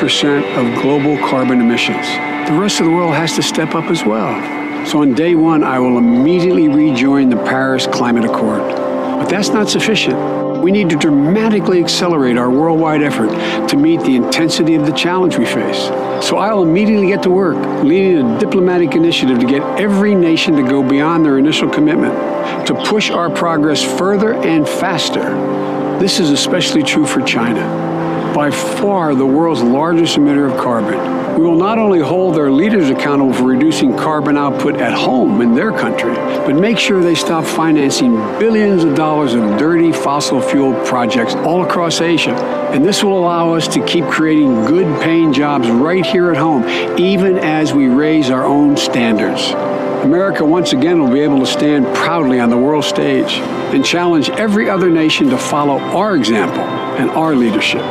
of 0.57 0.81
global 0.81 1.19
carbon 1.29 1.61
emissions. 1.61 2.07
The 2.49 2.57
rest 2.57 2.79
of 2.79 2.87
the 2.87 2.93
world 2.93 3.13
has 3.15 3.35
to 3.35 3.43
step 3.43 3.75
up 3.75 3.91
as 3.91 4.05
well. 4.05 4.87
So 4.87 5.03
on 5.03 5.13
day 5.15 5.35
one, 5.35 5.65
I 5.65 5.81
will 5.81 5.99
immediately 5.99 6.69
rejoin 6.69 7.31
the 7.31 7.37
Paris 7.37 7.89
Climate 7.89 8.27
Accord. 8.27 8.61
But 8.61 9.29
that's 9.29 9.49
not 9.49 9.69
sufficient. 9.69 10.36
We 10.63 10.71
need 10.73 10.91
to 10.91 10.97
dramatically 10.97 11.83
accelerate 11.83 12.37
our 12.37 12.51
worldwide 12.51 13.03
effort 13.03 13.29
to 13.69 13.77
meet 13.77 14.01
the 14.01 14.17
intensity 14.17 14.75
of 14.75 14.87
the 14.87 14.93
challenge 14.93 15.39
we 15.39 15.47
face. 15.47 15.85
So 16.27 16.39
I'll 16.39 16.63
immediately 16.63 17.09
get 17.09 17.23
to 17.25 17.31
work, 17.31 17.57
leading 17.85 18.19
a 18.19 18.39
diplomatic 18.39 18.95
initiative 18.95 19.39
to 19.39 19.47
get 19.47 19.63
every 19.79 20.15
nation 20.15 20.57
to 20.57 20.63
go 20.63 20.83
beyond 20.83 21.25
their 21.25 21.39
initial 21.39 21.69
commitment, 21.69 22.15
to 22.67 22.75
push 22.75 23.11
our 23.11 23.31
progress 23.31 23.83
further 23.83 24.35
and 24.35 24.69
faster. 24.69 25.35
This 25.99 26.21
is 26.21 26.31
especially 26.31 26.83
true 26.83 27.07
for 27.07 27.23
China 27.23 27.96
by 28.37 28.51
far 28.51 29.15
the 29.15 29.25
world's 29.25 29.63
largest 29.63 30.19
emitter 30.19 30.53
of 30.53 30.61
carbon. 30.61 31.41
We 31.41 31.47
will 31.47 31.57
not 31.57 31.79
only 31.79 32.01
hold 32.01 32.35
their 32.35 32.51
leaders 32.51 32.91
accountable 32.91 33.33
for 33.33 33.45
reducing 33.45 33.97
carbon 33.97 34.37
output 34.37 34.77
at 34.77 34.93
home 34.93 35.41
in 35.41 35.55
their 35.55 35.73
country, 35.73 36.15
but 36.15 36.55
make 36.55 36.79
sure 36.79 37.01
they 37.01 37.15
stop 37.15 37.47
financing 37.47 38.15
billions 38.39 38.85
of 38.85 38.95
dollars 38.95 39.33
of 39.33 39.59
dirty 39.59 39.91
fossil 39.91 40.43
fuel 40.43 40.75
projects 40.85 41.35
all 41.35 41.65
across 41.65 42.03
Asia. 42.03 42.35
And 42.75 42.85
this 42.85 43.03
will 43.03 43.19
allow 43.19 43.55
us 43.55 43.69
to 43.69 43.83
keep 43.87 44.05
creating 44.05 44.67
good 44.67 45.01
paying 45.01 45.33
jobs 45.33 45.71
right 45.71 46.05
here 46.05 46.31
at 46.31 46.37
home, 46.37 46.69
even 46.99 47.39
as 47.39 47.73
we 47.73 47.89
raise 47.89 48.29
our 48.29 48.45
own 48.45 48.77
standards. 48.77 49.53
America 50.05 50.45
once 50.45 50.75
again 50.75 51.03
will 51.03 51.11
be 51.11 51.21
able 51.21 51.39
to 51.39 51.47
stand 51.47 51.87
proudly 51.97 52.39
on 52.39 52.51
the 52.51 52.59
world 52.59 52.85
stage 52.85 53.39
and 53.73 53.83
challenge 53.83 54.29
every 54.29 54.69
other 54.69 54.91
nation 54.91 55.31
to 55.31 55.39
follow 55.39 55.79
our 55.79 56.15
example 56.15 56.61
and 56.61 57.09
our 57.13 57.35
leadership. 57.35 57.83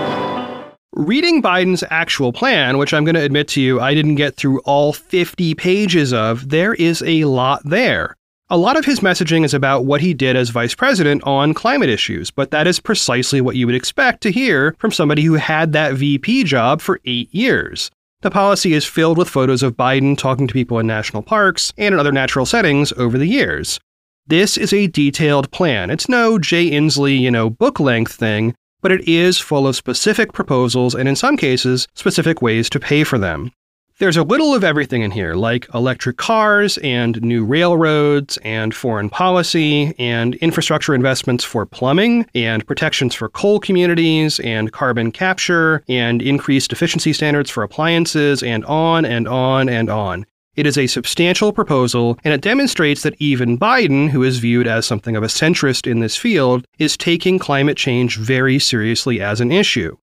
Reading 0.98 1.42
Biden's 1.42 1.84
actual 1.90 2.32
plan, 2.32 2.78
which 2.78 2.94
I'm 2.94 3.04
going 3.04 3.16
to 3.16 3.22
admit 3.22 3.50
to 3.50 3.62
you 3.62 3.82
I 3.82 3.94
didn't 3.94 4.16
get 4.16 4.38
through 4.38 4.60
all 4.60 4.94
50 4.94 5.54
pages 5.56 6.14
of, 6.14 6.48
there 6.48 6.74
is 6.74 7.04
a 7.06 7.26
lot 7.26 7.62
there. 7.66 8.16
A 8.50 8.58
lot 8.58 8.78
of 8.78 8.86
his 8.86 9.02
messaging 9.02 9.44
is 9.44 9.54
about 9.54 9.84
what 9.84 10.00
he 10.00 10.14
did 10.14 10.38
as 10.38 10.52
vice 10.52 10.74
president 10.74 11.22
on 11.24 11.54
climate 11.54 11.90
issues, 11.90 12.32
but 12.32 12.52
that 12.52 12.66
is 12.66 12.80
precisely 12.80 13.42
what 13.42 13.58
you 13.58 13.66
would 13.66 13.76
expect 13.76 14.22
to 14.22 14.32
hear 14.32 14.74
from 14.80 14.90
somebody 14.90 15.24
who 15.24 15.34
had 15.34 15.74
that 15.74 15.96
VP 15.96 16.46
job 16.46 16.80
for 16.80 17.02
eight 17.04 17.28
years. 17.36 17.92
The 18.22 18.32
policy 18.32 18.72
is 18.72 18.86
filled 18.86 19.18
with 19.18 19.28
photos 19.28 19.64
of 19.64 19.76
Biden 19.76 20.18
talking 20.18 20.48
to 20.48 20.54
people 20.54 20.80
in 20.80 20.88
national 20.88 21.24
parks 21.24 21.74
and 21.78 21.94
in 21.94 22.00
other 22.00 22.14
natural 22.14 22.46
settings 22.46 22.94
over 22.94 23.18
the 23.18 23.28
years. 23.28 23.82
This 24.28 24.56
is 24.56 24.72
a 24.72 24.88
detailed 24.88 25.52
plan. 25.52 25.90
It's 25.90 26.08
no 26.08 26.40
Jay 26.40 26.72
Inslee, 26.72 27.20
you 27.20 27.32
know, 27.32 27.50
book 27.50 27.82
length 27.82 28.14
thing, 28.14 28.56
but 28.86 28.92
it 28.92 29.08
is 29.08 29.40
full 29.40 29.68
of 29.68 29.76
specific 29.76 30.32
proposals 30.32 30.94
and 30.94 31.10
in 31.10 31.16
some 31.16 31.38
cases, 31.38 31.88
specific 31.96 32.44
ways 32.44 32.70
to 32.70 32.80
pay 32.80 33.04
for 33.04 33.18
them. 33.18 33.52
There's 33.98 34.16
a 34.16 34.22
little 34.22 34.54
of 34.54 34.64
everything 34.64 35.02
in 35.02 35.10
here, 35.10 35.34
like 35.34 35.68
electric 35.74 36.18
cars 36.18 36.78
and 36.78 37.20
new 37.24 37.44
railroads 37.44 38.38
and 38.44 38.76
foreign 38.76 39.10
policy 39.10 39.96
and 39.98 40.36
infrastructure 40.36 40.94
investments 40.94 41.44
for 41.44 41.66
plumbing 41.66 42.28
and 42.36 42.64
protections 42.68 43.16
for 43.16 43.28
coal 43.28 43.60
communities 43.60 44.40
and 44.42 44.72
carbon 44.72 45.12
capture 45.12 45.84
and 45.90 46.22
increased 46.22 46.72
efficiency 46.72 47.12
standards 47.12 47.50
for 47.50 47.64
appliances 47.64 48.44
and 48.44 48.64
on 48.66 49.04
and 49.04 49.28
on 49.28 49.68
and 49.68 49.90
on. 49.90 50.28
It 50.56 50.66
is 50.66 50.78
a 50.78 50.88
substantial 50.88 51.52
proposal, 51.52 52.18
and 52.24 52.34
it 52.34 52.40
demonstrates 52.40 53.04
that 53.04 53.16
even 53.20 53.58
Biden, 53.58 54.10
who 54.10 54.24
is 54.24 54.40
viewed 54.40 54.68
as 54.68 54.86
something 54.86 55.18
of 55.18 55.24
a 55.24 55.28
centrist 55.28 55.90
in 55.90 56.00
this 56.00 56.16
field, 56.16 56.66
is 56.80 56.96
taking 56.96 57.40
climate 57.40 57.76
change 57.76 58.18
very 58.18 58.58
seriously 58.58 59.20
as 59.20 59.42
an 59.42 59.52
issue. 59.52 59.98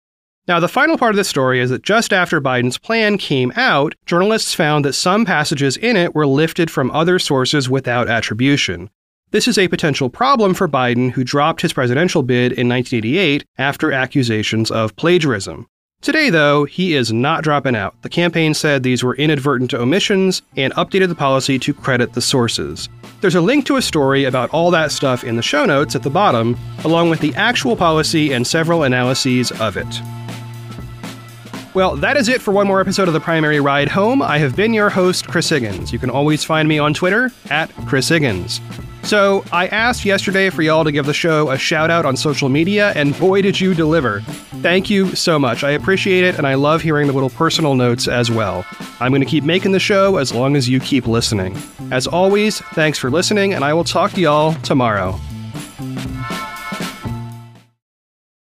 Now, 0.49 0.59
the 0.59 0.67
final 0.67 0.97
part 0.97 1.11
of 1.11 1.15
the 1.15 1.23
story 1.23 1.61
is 1.61 1.69
that 1.69 1.83
just 1.83 2.11
after 2.11 2.41
Biden's 2.41 2.77
plan 2.77 3.17
came 3.17 3.53
out, 3.55 3.95
journalists 4.05 4.53
found 4.53 4.83
that 4.83 4.93
some 4.93 5.23
passages 5.23 5.77
in 5.77 5.95
it 5.95 6.13
were 6.13 6.27
lifted 6.27 6.69
from 6.69 6.91
other 6.91 7.17
sources 7.17 7.69
without 7.69 8.09
attribution. 8.09 8.89
This 9.29 9.47
is 9.47 9.57
a 9.57 9.69
potential 9.69 10.09
problem 10.09 10.53
for 10.53 10.67
Biden, 10.67 11.11
who 11.11 11.23
dropped 11.23 11.61
his 11.61 11.71
presidential 11.71 12.23
bid 12.23 12.51
in 12.51 12.67
1988 12.67 13.45
after 13.57 13.93
accusations 13.93 14.69
of 14.69 14.93
plagiarism. 14.97 15.67
Today, 16.01 16.31
though, 16.31 16.65
he 16.65 16.95
is 16.95 17.13
not 17.13 17.43
dropping 17.43 17.75
out. 17.75 17.93
The 18.01 18.09
campaign 18.09 18.55
said 18.55 18.81
these 18.81 19.03
were 19.03 19.15
inadvertent 19.17 19.71
omissions 19.75 20.41
and 20.57 20.73
updated 20.73 21.09
the 21.09 21.15
policy 21.15 21.59
to 21.59 21.75
credit 21.75 22.13
the 22.13 22.21
sources. 22.21 22.89
There's 23.21 23.35
a 23.35 23.41
link 23.41 23.67
to 23.67 23.75
a 23.75 23.83
story 23.83 24.23
about 24.23 24.49
all 24.49 24.71
that 24.71 24.91
stuff 24.91 25.23
in 25.23 25.35
the 25.35 25.43
show 25.43 25.63
notes 25.63 25.95
at 25.95 26.01
the 26.01 26.09
bottom, 26.09 26.57
along 26.83 27.11
with 27.11 27.19
the 27.19 27.35
actual 27.35 27.75
policy 27.75 28.33
and 28.33 28.47
several 28.47 28.81
analyses 28.81 29.51
of 29.61 29.77
it. 29.77 30.01
Well, 31.73 31.95
that 31.97 32.17
is 32.17 32.27
it 32.27 32.41
for 32.41 32.51
one 32.51 32.67
more 32.67 32.81
episode 32.81 33.07
of 33.07 33.13
The 33.13 33.21
Primary 33.21 33.61
Ride 33.61 33.87
Home. 33.87 34.21
I 34.21 34.39
have 34.39 34.57
been 34.57 34.73
your 34.73 34.89
host, 34.89 35.29
Chris 35.29 35.47
Higgins. 35.47 35.93
You 35.93 35.99
can 35.99 36.09
always 36.09 36.43
find 36.43 36.67
me 36.67 36.79
on 36.79 36.93
Twitter 36.93 37.31
at 37.49 37.73
Chris 37.87 38.09
Higgins. 38.09 38.59
So, 39.03 39.45
I 39.53 39.67
asked 39.67 40.03
yesterday 40.03 40.49
for 40.49 40.63
y'all 40.63 40.83
to 40.83 40.91
give 40.91 41.05
the 41.05 41.13
show 41.13 41.49
a 41.49 41.57
shout 41.57 41.89
out 41.89 42.05
on 42.05 42.17
social 42.17 42.49
media, 42.49 42.91
and 42.95 43.17
boy, 43.17 43.41
did 43.41 43.59
you 43.59 43.73
deliver. 43.73 44.19
Thank 44.61 44.89
you 44.89 45.15
so 45.15 45.39
much. 45.39 45.63
I 45.63 45.71
appreciate 45.71 46.25
it, 46.25 46.37
and 46.37 46.45
I 46.45 46.55
love 46.55 46.81
hearing 46.81 47.07
the 47.07 47.13
little 47.13 47.29
personal 47.29 47.73
notes 47.73 48.07
as 48.07 48.29
well. 48.29 48.65
I'm 48.99 49.11
going 49.11 49.21
to 49.21 49.27
keep 49.27 49.45
making 49.45 49.71
the 49.71 49.79
show 49.79 50.17
as 50.17 50.33
long 50.33 50.57
as 50.57 50.67
you 50.67 50.81
keep 50.81 51.07
listening. 51.07 51.57
As 51.89 52.05
always, 52.05 52.59
thanks 52.73 52.99
for 52.99 53.09
listening, 53.09 53.53
and 53.53 53.63
I 53.63 53.73
will 53.73 53.85
talk 53.85 54.11
to 54.11 54.21
y'all 54.21 54.53
tomorrow. 54.55 55.17